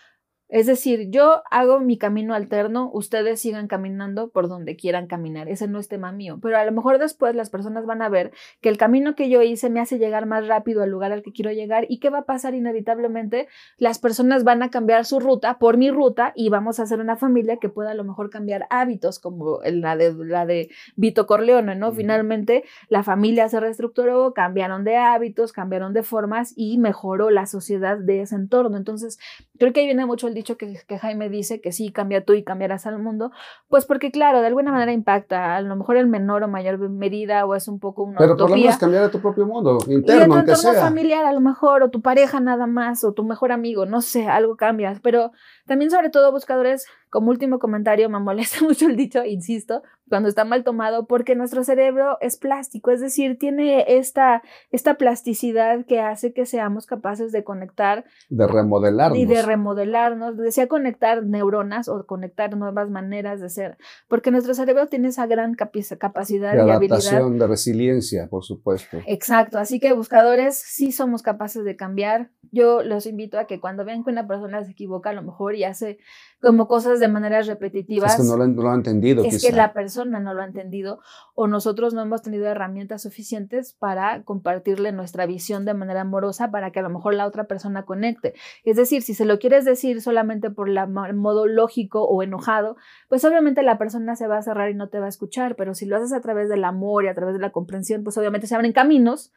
Es 0.48 0.66
decir, 0.66 1.10
yo 1.10 1.42
hago 1.50 1.78
mi 1.78 1.98
camino 1.98 2.32
alterno, 2.32 2.90
ustedes 2.92 3.40
sigan 3.40 3.68
caminando 3.68 4.30
por 4.30 4.48
donde 4.48 4.76
quieran 4.76 5.06
caminar, 5.06 5.46
ese 5.48 5.68
no 5.68 5.78
es 5.78 5.88
tema 5.88 6.10
mío, 6.10 6.38
pero 6.40 6.56
a 6.56 6.64
lo 6.64 6.72
mejor 6.72 6.98
después 6.98 7.34
las 7.34 7.50
personas 7.50 7.84
van 7.84 8.00
a 8.00 8.08
ver 8.08 8.32
que 8.62 8.70
el 8.70 8.78
camino 8.78 9.14
que 9.14 9.28
yo 9.28 9.42
hice 9.42 9.68
me 9.68 9.80
hace 9.80 9.98
llegar 9.98 10.24
más 10.24 10.46
rápido 10.46 10.82
al 10.82 10.88
lugar 10.88 11.12
al 11.12 11.22
que 11.22 11.32
quiero 11.32 11.52
llegar 11.52 11.84
y 11.90 11.98
qué 12.00 12.08
va 12.08 12.20
a 12.20 12.24
pasar 12.24 12.54
inevitablemente, 12.54 13.46
las 13.76 13.98
personas 13.98 14.42
van 14.42 14.62
a 14.62 14.70
cambiar 14.70 15.04
su 15.04 15.20
ruta 15.20 15.58
por 15.58 15.76
mi 15.76 15.90
ruta 15.90 16.32
y 16.34 16.48
vamos 16.48 16.80
a 16.80 16.84
hacer 16.84 17.00
una 17.00 17.16
familia 17.16 17.58
que 17.58 17.68
pueda 17.68 17.90
a 17.90 17.94
lo 17.94 18.04
mejor 18.04 18.30
cambiar 18.30 18.66
hábitos 18.70 19.18
como 19.18 19.60
la 19.64 19.96
de, 19.96 20.14
la 20.14 20.46
de 20.46 20.70
Vito 20.96 21.26
Corleone, 21.26 21.74
¿no? 21.74 21.92
Finalmente 21.92 22.64
la 22.88 23.02
familia 23.02 23.50
se 23.50 23.60
reestructuró, 23.60 24.32
cambiaron 24.32 24.84
de 24.84 24.96
hábitos, 24.96 25.52
cambiaron 25.52 25.92
de 25.92 26.02
formas 26.02 26.54
y 26.56 26.78
mejoró 26.78 27.28
la 27.28 27.44
sociedad 27.44 27.98
de 27.98 28.22
ese 28.22 28.36
entorno. 28.36 28.78
Entonces, 28.78 29.18
creo 29.58 29.74
que 29.74 29.80
ahí 29.80 29.86
viene 29.86 30.06
mucho 30.06 30.26
el 30.26 30.37
dicho 30.38 30.56
que, 30.56 30.74
Jaime 30.98 31.28
dice 31.28 31.60
que 31.60 31.72
sí, 31.72 31.92
cambia 31.92 32.24
tú 32.24 32.34
y 32.34 32.42
cambiarás 32.42 32.86
al 32.86 32.98
mundo, 32.98 33.30
pues 33.68 33.84
porque 33.86 34.10
claro, 34.10 34.40
de 34.40 34.46
alguna 34.46 34.72
manera 34.72 34.92
impacta, 34.92 35.56
a 35.56 35.60
lo 35.60 35.76
mejor 35.76 35.96
en 35.96 36.10
menor 36.10 36.42
o 36.42 36.48
mayor 36.48 36.78
medida 36.88 37.44
o 37.44 37.54
es 37.54 37.68
un 37.68 37.78
poco 37.78 38.04
una 38.04 38.18
Pero 38.18 38.36
por 38.36 38.50
lo 38.50 38.56
menos 38.56 38.76
cambiar 38.78 39.04
a 39.04 39.10
tu 39.10 39.20
propio 39.20 39.46
mundo, 39.46 39.78
interno, 39.88 40.40
y 40.40 40.44
tu 40.44 40.50
entorno 40.52 40.80
familiar 40.80 41.24
a 41.24 41.32
lo 41.32 41.40
mejor, 41.40 41.82
o 41.82 41.90
tu 41.90 42.00
pareja 42.00 42.40
nada 42.40 42.66
más, 42.66 43.04
o 43.04 43.12
tu 43.12 43.24
mejor 43.24 43.52
amigo, 43.52 43.86
no 43.86 44.00
sé, 44.00 44.26
algo 44.26 44.56
cambias, 44.56 45.00
pero 45.00 45.32
también 45.66 45.90
sobre 45.90 46.10
todo 46.10 46.32
buscadores 46.32 46.86
como 47.10 47.30
último 47.30 47.58
comentario, 47.58 48.08
me 48.10 48.20
molesta 48.20 48.58
mucho 48.64 48.86
el 48.86 48.96
dicho, 48.96 49.24
insisto, 49.24 49.82
cuando 50.08 50.28
está 50.28 50.44
mal 50.44 50.64
tomado, 50.64 51.06
porque 51.06 51.34
nuestro 51.34 51.64
cerebro 51.64 52.18
es 52.20 52.36
plástico, 52.36 52.90
es 52.90 53.00
decir, 53.00 53.38
tiene 53.38 53.84
esta, 53.98 54.42
esta 54.70 54.94
plasticidad 54.94 55.84
que 55.86 56.00
hace 56.00 56.32
que 56.32 56.46
seamos 56.46 56.86
capaces 56.86 57.32
de 57.32 57.44
conectar. 57.44 58.04
De 58.28 58.46
remodelarnos. 58.46 59.18
Y 59.18 59.26
de 59.26 59.42
remodelarnos. 59.42 60.27
Decía 60.32 60.68
conectar 60.68 61.24
neuronas 61.24 61.88
o 61.88 62.06
conectar 62.06 62.56
nuevas 62.56 62.90
maneras 62.90 63.40
de 63.40 63.48
ser, 63.48 63.78
porque 64.08 64.30
nuestro 64.30 64.54
cerebro 64.54 64.86
tiene 64.86 65.08
esa 65.08 65.26
gran 65.26 65.54
capacidad 65.54 66.52
de 66.52 66.58
y 66.58 66.70
adaptación, 66.70 67.38
de 67.38 67.46
resiliencia, 67.46 68.28
por 68.28 68.44
supuesto. 68.44 68.98
Exacto, 69.06 69.58
así 69.58 69.80
que 69.80 69.92
buscadores 69.92 70.56
sí 70.56 70.92
somos 70.92 71.22
capaces 71.22 71.64
de 71.64 71.76
cambiar. 71.76 72.30
Yo 72.50 72.82
los 72.82 73.06
invito 73.06 73.38
a 73.38 73.46
que 73.46 73.60
cuando 73.60 73.84
vean 73.84 74.04
que 74.04 74.10
una 74.10 74.26
persona 74.26 74.64
se 74.64 74.72
equivoca 74.72 75.10
a 75.10 75.12
lo 75.12 75.22
mejor 75.22 75.54
y 75.54 75.64
hace 75.64 75.98
como 76.40 76.68
cosas 76.68 77.00
de 77.00 77.08
maneras 77.08 77.46
repetitivas. 77.46 78.12
Es 78.12 78.20
que 78.20 78.26
no 78.26 78.36
lo, 78.36 78.70
ha 78.70 78.74
entendido. 78.74 79.24
Es 79.24 79.44
que 79.44 79.52
la 79.52 79.72
persona 79.72 80.20
no 80.20 80.34
lo 80.34 80.42
ha 80.42 80.44
entendido 80.44 81.00
o 81.34 81.48
nosotros 81.48 81.94
no 81.94 82.02
hemos 82.02 82.22
tenido 82.22 82.46
herramientas 82.46 83.02
suficientes 83.02 83.72
para 83.72 84.22
compartirle 84.22 84.92
nuestra 84.92 85.26
visión 85.26 85.64
de 85.64 85.74
manera 85.74 86.02
amorosa 86.02 86.50
para 86.50 86.70
que 86.70 86.78
a 86.78 86.82
lo 86.82 86.90
mejor 86.90 87.14
la 87.14 87.26
otra 87.26 87.44
persona 87.44 87.84
conecte. 87.84 88.34
Es 88.64 88.76
decir, 88.76 89.02
si 89.02 89.14
se 89.14 89.24
lo 89.24 89.38
quieres 89.38 89.64
decir 89.64 90.00
solamente 90.00 90.50
por 90.50 90.68
el 90.68 91.14
modo 91.14 91.46
lógico 91.46 92.04
o 92.04 92.22
enojado, 92.22 92.76
pues 93.08 93.24
obviamente 93.24 93.62
la 93.62 93.78
persona 93.78 94.14
se 94.14 94.28
va 94.28 94.38
a 94.38 94.42
cerrar 94.42 94.70
y 94.70 94.74
no 94.74 94.88
te 94.88 95.00
va 95.00 95.06
a 95.06 95.10
escuchar, 95.10 95.56
pero 95.56 95.74
si 95.74 95.86
lo 95.86 95.96
haces 95.96 96.12
a 96.12 96.20
través 96.20 96.48
del 96.48 96.64
amor 96.64 97.04
y 97.04 97.08
a 97.08 97.14
través 97.14 97.34
de 97.34 97.40
la 97.40 97.50
comprensión, 97.50 98.04
pues 98.04 98.16
obviamente 98.16 98.46
se 98.46 98.54
abren 98.54 98.72
caminos 98.72 99.32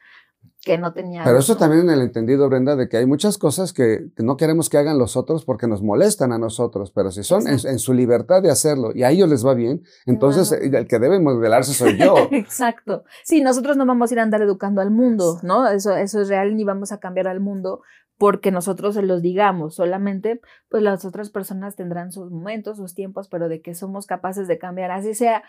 que 0.64 0.78
no 0.78 0.92
tenía. 0.92 1.24
Pero 1.24 1.38
eso 1.38 1.56
también 1.56 1.82
en 1.82 1.90
el 1.90 2.02
entendido, 2.02 2.48
Brenda, 2.48 2.76
de 2.76 2.88
que 2.88 2.96
hay 2.96 3.06
muchas 3.06 3.36
cosas 3.36 3.72
que, 3.72 4.10
no 4.18 4.36
queremos 4.36 4.70
que 4.70 4.78
hagan 4.78 4.98
los 4.98 5.16
otros 5.16 5.44
porque 5.44 5.66
nos 5.66 5.82
molestan 5.82 6.32
a 6.32 6.38
nosotros, 6.38 6.92
pero 6.92 7.10
si 7.10 7.24
son 7.24 7.48
en, 7.48 7.78
su 7.78 7.92
libertad 7.92 8.42
de 8.42 8.50
hacerlo 8.50 8.92
y 8.94 9.02
a 9.02 9.10
ellos 9.10 9.28
les 9.28 9.44
va 9.44 9.54
bien, 9.54 9.82
entonces 10.06 10.52
el 10.52 10.86
que 10.86 10.98
debe 11.00 11.18
modelarse 11.18 11.74
soy 11.74 11.98
yo. 11.98 12.14
Exacto. 12.30 13.04
Sí, 13.24 13.40
nosotros 13.40 13.76
no 13.76 13.86
vamos 13.86 14.10
a 14.10 14.14
ir 14.14 14.20
a 14.20 14.22
andar 14.22 14.40
educando 14.40 14.80
al 14.80 14.92
mundo, 14.92 15.40
¿no? 15.42 15.68
Eso, 15.68 15.96
eso 15.96 16.20
es 16.20 16.28
real, 16.28 16.56
ni 16.56 16.62
vamos 16.62 16.92
a 16.92 17.00
cambiar 17.00 17.26
al 17.26 17.40
mundo 17.40 17.82
porque 18.16 18.52
nosotros 18.52 18.94
se 18.94 19.02
los 19.02 19.20
digamos, 19.20 19.74
solamente 19.74 20.40
pues 20.68 20.80
las 20.84 21.04
otras 21.04 21.30
personas 21.30 21.74
tendrán 21.74 22.12
sus 22.12 22.30
momentos, 22.30 22.76
sus 22.76 22.94
tiempos, 22.94 23.28
pero 23.28 23.48
de 23.48 23.60
que 23.62 23.74
somos 23.74 24.06
capaces 24.06 24.46
de 24.46 24.58
cambiar, 24.58 24.92
así 24.92 25.14
sea 25.14 25.42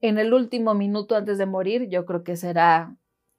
en 0.00 0.16
el 0.18 0.32
último 0.32 0.74
minuto 0.74 1.16
antes 1.16 1.38
de 1.38 1.46
morir, 1.46 1.88
yo 1.88 2.06
creo 2.06 2.22
que 2.22 2.36
será 2.36 2.94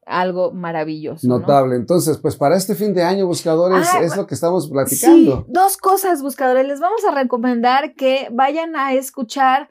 algo 0.06 0.52
maravilloso. 0.52 1.28
Notable. 1.28 1.76
Entonces, 1.76 2.18
pues 2.18 2.36
para 2.36 2.56
este 2.56 2.76
fin 2.76 2.94
de 2.94 3.04
año, 3.04 3.28
buscadores, 3.28 3.88
ah, 3.94 4.02
es 4.02 4.16
lo 4.18 4.28
que 4.28 4.36
estamos 4.36 4.70
platicando. 4.70 5.38
Sí, 5.38 5.46
dos 5.48 5.78
cosas, 5.78 6.22
buscadores. 6.22 6.68
Les 6.68 6.80
vamos 6.80 7.04
a 7.06 7.12
recomendar 7.12 7.94
que 7.94 8.28
vayan 8.32 8.76
a 8.76 8.94
escuchar 8.94 9.70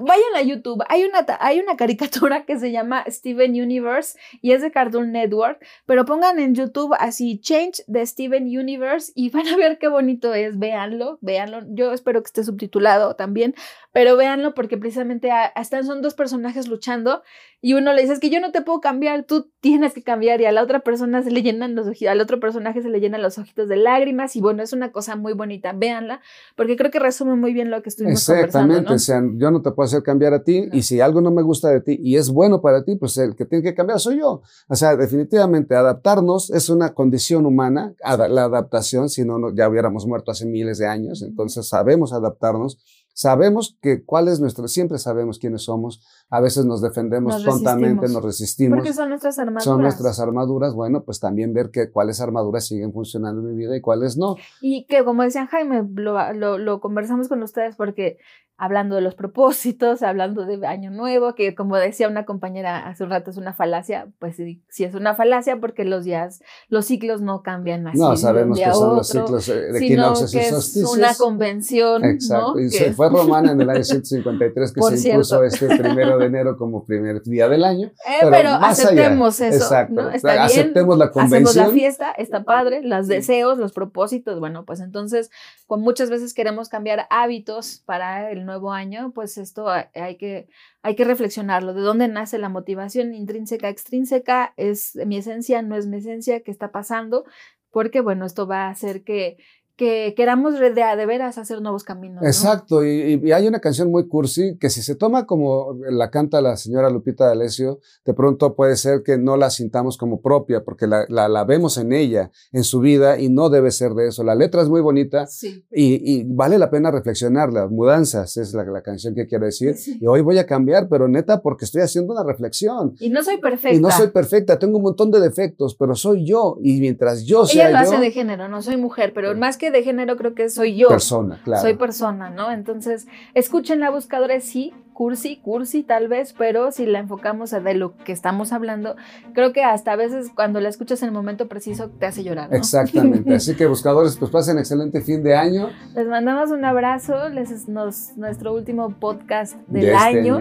vayan 0.00 0.34
a 0.36 0.42
YouTube, 0.42 0.82
hay 0.88 1.04
una, 1.04 1.24
hay 1.40 1.60
una 1.60 1.76
caricatura 1.76 2.44
que 2.44 2.58
se 2.58 2.70
llama 2.72 3.04
Steven 3.08 3.52
Universe 3.52 4.18
y 4.40 4.52
es 4.52 4.62
de 4.62 4.70
Cartoon 4.70 5.12
Network, 5.12 5.64
pero 5.86 6.04
pongan 6.04 6.38
en 6.38 6.54
YouTube 6.54 6.94
así 6.98 7.38
Change 7.40 7.84
de 7.86 8.06
Steven 8.06 8.44
Universe 8.44 9.12
y 9.14 9.30
van 9.30 9.48
a 9.48 9.56
ver 9.56 9.78
qué 9.78 9.88
bonito 9.88 10.34
es, 10.34 10.58
véanlo, 10.58 11.18
véanlo, 11.20 11.60
yo 11.68 11.92
espero 11.92 12.22
que 12.22 12.26
esté 12.26 12.44
subtitulado 12.44 13.16
también, 13.16 13.54
pero 13.92 14.16
véanlo 14.16 14.54
porque 14.54 14.76
precisamente 14.76 15.30
están, 15.56 15.84
son 15.84 16.02
dos 16.02 16.14
personajes 16.14 16.68
luchando 16.68 17.22
y 17.60 17.72
uno 17.72 17.94
le 17.94 18.02
dice, 18.02 18.12
es 18.12 18.20
que 18.20 18.28
yo 18.28 18.40
no 18.40 18.52
te 18.52 18.60
puedo 18.60 18.80
cambiar, 18.80 19.24
tú 19.24 19.50
tienes 19.60 19.94
que 19.94 20.02
cambiar 20.02 20.38
y 20.40 20.44
a 20.44 20.52
la 20.52 20.62
otra 20.62 20.80
persona 20.80 21.22
se 21.22 21.30
le 21.30 21.42
llenan 21.42 21.74
los 21.74 21.86
ojitos, 21.86 22.12
al 22.12 22.20
otro 22.20 22.38
personaje 22.38 22.82
se 22.82 22.90
le 22.90 23.00
llenan 23.00 23.22
los 23.22 23.38
ojitos 23.38 23.68
de 23.70 23.76
lágrimas 23.76 24.36
y 24.36 24.42
bueno, 24.42 24.62
es 24.62 24.74
una 24.74 24.92
cosa 24.92 25.16
muy 25.16 25.32
bonita, 25.32 25.72
véanla, 25.72 26.20
porque 26.56 26.76
creo 26.76 26.90
que 26.90 26.98
resume 26.98 27.36
muy 27.36 27.54
bien 27.54 27.70
lo 27.70 27.82
que 27.82 27.88
estuvimos 27.88 28.20
Exactamente, 28.20 28.84
conversando. 28.84 28.94
Exactamente, 28.94 29.42
yo 29.42 29.50
no 29.50 29.62
te 29.62 29.70
puedo 29.70 29.83
hacer 29.84 30.02
cambiar 30.02 30.34
a 30.34 30.42
ti 30.42 30.68
y 30.72 30.82
si 30.82 31.00
algo 31.00 31.20
no 31.20 31.30
me 31.30 31.42
gusta 31.42 31.68
de 31.68 31.80
ti 31.80 31.98
y 32.02 32.16
es 32.16 32.30
bueno 32.30 32.60
para 32.60 32.84
ti, 32.84 32.96
pues 32.96 33.16
el 33.18 33.34
que 33.34 33.44
tiene 33.44 33.62
que 33.62 33.74
cambiar 33.74 34.00
soy 34.00 34.18
yo. 34.18 34.42
O 34.68 34.74
sea, 34.74 34.96
definitivamente 34.96 35.74
adaptarnos 35.74 36.50
es 36.50 36.68
una 36.68 36.94
condición 36.94 37.46
humana, 37.46 37.94
la 38.02 38.44
adaptación, 38.44 39.08
si 39.08 39.24
no, 39.24 39.54
ya 39.54 39.68
hubiéramos 39.68 40.06
muerto 40.06 40.30
hace 40.30 40.46
miles 40.46 40.78
de 40.78 40.86
años, 40.86 41.22
entonces 41.22 41.68
sabemos 41.68 42.12
adaptarnos 42.12 42.78
Sabemos 43.16 43.78
que 43.80 44.04
cuál 44.04 44.26
es 44.26 44.40
nuestro, 44.40 44.66
siempre 44.66 44.98
sabemos 44.98 45.38
quiénes 45.38 45.62
somos, 45.62 46.04
a 46.30 46.40
veces 46.40 46.64
nos 46.64 46.82
defendemos 46.82 47.34
nos 47.34 47.44
tontamente, 47.44 48.08
nos 48.08 48.24
resistimos. 48.24 48.78
Porque 48.78 48.92
son 48.92 49.08
nuestras 49.08 49.38
armaduras. 49.38 49.64
Son 49.64 49.80
nuestras 49.80 50.18
armaduras, 50.18 50.74
bueno, 50.74 51.04
pues 51.04 51.20
también 51.20 51.54
ver 51.54 51.70
que 51.70 51.92
cuáles 51.92 52.20
armaduras 52.20 52.66
siguen 52.66 52.92
funcionando 52.92 53.40
en 53.40 53.54
mi 53.54 53.54
vida 53.54 53.76
y 53.76 53.80
cuáles 53.80 54.16
no. 54.16 54.34
Y 54.60 54.84
que 54.86 55.04
como 55.04 55.22
decían 55.22 55.46
Jaime, 55.46 55.88
lo, 55.94 56.32
lo, 56.32 56.58
lo 56.58 56.80
conversamos 56.80 57.28
con 57.28 57.40
ustedes 57.44 57.76
porque 57.76 58.18
hablando 58.56 58.94
de 58.94 59.00
los 59.00 59.14
propósitos, 59.14 60.02
hablando 60.02 60.44
de 60.44 60.64
año 60.66 60.90
nuevo, 60.90 61.34
que 61.34 61.54
como 61.54 61.76
decía 61.76 62.08
una 62.08 62.24
compañera 62.24 62.86
hace 62.86 63.02
un 63.02 63.10
rato 63.10 63.30
es 63.30 63.36
una 63.36 63.52
falacia, 63.52 64.08
pues 64.20 64.36
sí, 64.36 64.62
sí 64.68 64.84
es 64.84 64.94
una 64.94 65.14
falacia 65.14 65.58
porque 65.60 65.84
los 65.84 66.04
días, 66.04 66.40
los 66.68 66.86
ciclos 66.86 67.20
no 67.20 67.42
cambian 67.42 67.86
así. 67.88 67.98
No, 67.98 68.16
sabemos 68.16 68.58
que 68.58 68.72
son 68.72 68.96
los 68.96 69.08
ciclos 69.08 69.48
eh, 69.48 69.72
de 69.72 69.78
equinoccios 69.78 70.34
y 70.34 70.44
solsticios. 70.50 70.92
Es 70.92 70.98
una 70.98 71.14
convención. 71.14 72.04
Exacto, 72.04 72.60
y 72.60 72.70
se 72.70 72.92
fue 72.92 73.08
romana 73.08 73.52
en 73.52 73.60
el 73.60 73.70
año 73.70 73.84
153 73.84 74.72
que 74.72 74.96
se 74.96 75.10
impuso 75.10 75.42
este 75.42 75.76
primero 75.76 76.18
de 76.18 76.26
enero 76.26 76.56
como 76.56 76.84
primer 76.84 77.22
día 77.22 77.48
del 77.48 77.64
año. 77.64 77.88
Eh, 77.88 78.26
pero, 78.30 78.50
aceptemos 78.50 79.40
eso. 79.40 79.56
Exacto, 79.56 80.02
¿no? 80.02 80.10
Está 80.10 80.44
aceptemos 80.44 80.96
la 80.96 81.10
convención. 81.10 81.48
Hacemos 81.48 81.56
la 81.56 81.74
fiesta, 81.74 82.12
está 82.12 82.44
padre, 82.44 82.82
los 82.82 83.08
deseos, 83.08 83.58
los 83.58 83.72
propósitos, 83.72 84.38
bueno, 84.38 84.64
pues 84.64 84.78
entonces, 84.78 85.30
con 85.66 85.80
muchas 85.80 86.08
veces 86.08 86.34
queremos 86.34 86.68
cambiar 86.68 87.06
hábitos 87.10 87.82
para 87.84 88.30
el 88.30 88.43
nuevo 88.44 88.72
año, 88.72 89.12
pues 89.14 89.38
esto 89.38 89.68
hay 89.68 90.16
que, 90.16 90.48
hay 90.82 90.94
que 90.96 91.04
reflexionarlo. 91.04 91.74
¿De 91.74 91.80
dónde 91.82 92.08
nace 92.08 92.38
la 92.38 92.48
motivación 92.48 93.14
intrínseca, 93.14 93.68
extrínseca? 93.68 94.54
¿Es 94.56 94.96
mi 95.06 95.16
esencia? 95.16 95.62
¿No 95.62 95.76
es 95.76 95.86
mi 95.86 95.98
esencia? 95.98 96.40
¿Qué 96.40 96.50
está 96.50 96.72
pasando? 96.72 97.24
Porque, 97.70 98.00
bueno, 98.00 98.26
esto 98.26 98.46
va 98.46 98.66
a 98.66 98.70
hacer 98.70 99.02
que, 99.04 99.36
que 99.76 100.14
queramos 100.16 100.58
de, 100.58 100.70
de, 100.70 101.06
veras 101.06 101.36
hacer 101.36 101.60
nuevos 101.60 101.82
caminos. 101.82 102.22
Exacto, 102.24 102.84
y, 102.84 103.32
hay 103.32 103.48
una 103.48 103.60
canción 103.60 103.90
muy 103.90 104.06
cursi 104.06 104.56
que 104.58 104.70
si 104.70 104.82
se 104.82 104.94
toma 104.94 105.26
como 105.26 105.76
la 105.90 106.10
canta 106.10 106.40
la 106.40 106.56
señora 106.56 106.90
Lupita 106.90 107.26
D'Alessio, 107.26 107.80
de 108.04 108.14
pronto 108.14 108.54
puede 108.54 108.76
ser 108.76 109.02
que 109.02 109.18
no 109.18 109.36
la 109.36 109.50
sintamos 109.50 109.98
como 109.98 110.20
propia, 110.20 110.62
porque 110.62 110.86
la, 110.86 111.06
la, 111.08 111.44
vemos 111.44 111.76
en 111.78 111.92
ella, 111.92 112.30
en 112.52 112.62
su 112.62 112.80
vida, 112.80 113.18
y 113.18 113.28
no 113.28 113.50
debe 113.50 113.70
ser 113.72 113.92
de 113.92 114.08
eso. 114.08 114.22
La 114.22 114.34
letra 114.34 114.62
es 114.62 114.68
muy 114.68 114.80
bonita 114.80 115.26
y, 115.70 116.20
y, 116.20 116.24
vale 116.24 116.58
la 116.58 116.70
pena 116.70 116.90
reflexionarla. 116.90 117.66
Mudanzas 117.68 118.36
es 118.36 118.54
la, 118.54 118.64
la 118.64 118.82
canción 118.82 119.14
que 119.14 119.26
quiero 119.26 119.44
decir. 119.44 119.74
Y 120.00 120.06
hoy 120.06 120.20
voy 120.20 120.38
a 120.38 120.46
cambiar, 120.46 120.88
pero 120.88 121.08
neta, 121.08 121.42
porque 121.42 121.64
estoy 121.64 121.82
haciendo 121.82 122.12
una 122.12 122.22
reflexión. 122.22 122.94
Y 123.00 123.10
no 123.10 123.22
soy 123.22 123.38
perfecta. 123.38 123.76
Y 123.76 123.80
no 123.80 123.90
soy 123.90 124.08
perfecta, 124.08 124.58
tengo 124.58 124.76
un 124.76 124.84
montón 124.84 125.10
de 125.10 125.20
defectos, 125.20 125.74
pero 125.74 125.94
soy 125.94 126.24
yo, 126.24 126.58
y 126.62 126.80
mientras 126.80 127.24
yo 127.24 127.44
sea 127.46 127.68
ella 127.68 127.82
lo 127.82 127.88
hace 127.88 127.98
de 127.98 128.10
género, 128.10 128.48
no 128.48 128.62
soy 128.62 128.76
mujer, 128.76 129.12
pero 129.14 129.34
más 129.36 129.56
que 129.56 129.63
de 129.70 129.82
género 129.82 130.16
creo 130.16 130.34
que 130.34 130.48
soy 130.50 130.76
yo. 130.76 130.88
Persona, 130.88 131.40
claro. 131.44 131.62
Soy 131.62 131.74
persona, 131.74 132.30
¿no? 132.30 132.50
Entonces, 132.50 133.06
escuchen 133.34 133.80
la 133.80 133.90
buscadora, 133.90 134.40
sí, 134.40 134.72
cursi, 134.94 135.36
cursi 135.36 135.82
tal 135.82 136.08
vez, 136.08 136.34
pero 136.38 136.72
si 136.72 136.86
la 136.86 137.00
enfocamos 137.00 137.52
a 137.52 137.60
de 137.60 137.74
lo 137.74 137.96
que 137.96 138.12
estamos 138.12 138.52
hablando, 138.52 138.96
creo 139.34 139.52
que 139.52 139.64
hasta 139.64 139.92
a 139.92 139.96
veces 139.96 140.30
cuando 140.34 140.60
la 140.60 140.68
escuchas 140.68 141.02
en 141.02 141.08
el 141.08 141.14
momento 141.14 141.48
preciso 141.48 141.90
te 141.90 142.06
hace 142.06 142.22
llorar. 142.22 142.50
¿no? 142.50 142.56
Exactamente. 142.56 143.34
Así 143.34 143.56
que 143.56 143.66
buscadores, 143.66 144.16
pues 144.16 144.30
pasen 144.30 144.58
excelente 144.58 145.00
fin 145.00 145.22
de 145.22 145.34
año. 145.34 145.68
Les 145.94 146.06
mandamos 146.06 146.50
un 146.50 146.64
abrazo, 146.64 147.28
les 147.28 147.68
nos, 147.68 148.16
nuestro 148.16 148.54
último 148.54 148.90
podcast 148.90 149.56
del 149.66 149.90
este 149.90 149.96
año. 149.96 150.40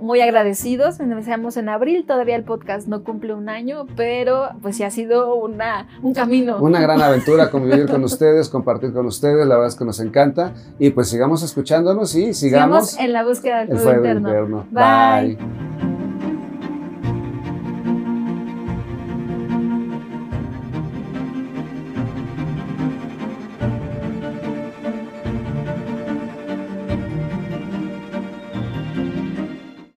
Muy 0.00 0.20
agradecidos. 0.20 1.00
Empezamos 1.00 1.56
en 1.56 1.68
abril, 1.68 2.06
todavía 2.06 2.36
el 2.36 2.44
podcast 2.44 2.86
no 2.86 3.02
cumple 3.02 3.34
un 3.34 3.48
año, 3.48 3.86
pero 3.96 4.50
pues 4.62 4.76
sí 4.76 4.84
ha 4.84 4.90
sido 4.90 5.34
una, 5.34 5.88
un 6.02 6.14
camino. 6.14 6.58
Una 6.60 6.80
gran 6.80 7.02
aventura 7.02 7.50
convivir 7.50 7.86
con 7.88 8.04
ustedes, 8.04 8.48
compartir 8.48 8.92
con 8.92 9.06
ustedes, 9.06 9.46
la 9.46 9.56
verdad 9.56 9.68
es 9.68 9.74
que 9.74 9.84
nos 9.84 9.98
encanta. 9.98 10.54
Y 10.78 10.90
pues 10.90 11.08
sigamos 11.08 11.42
escuchándonos 11.42 12.14
y 12.14 12.32
sigamos, 12.32 12.96
en 12.98 13.12
la 13.12 13.24
búsqueda 13.24 13.64
del 13.64 13.87
fuego 13.92 14.06
interno. 14.18 14.66
Bye. 14.70 15.67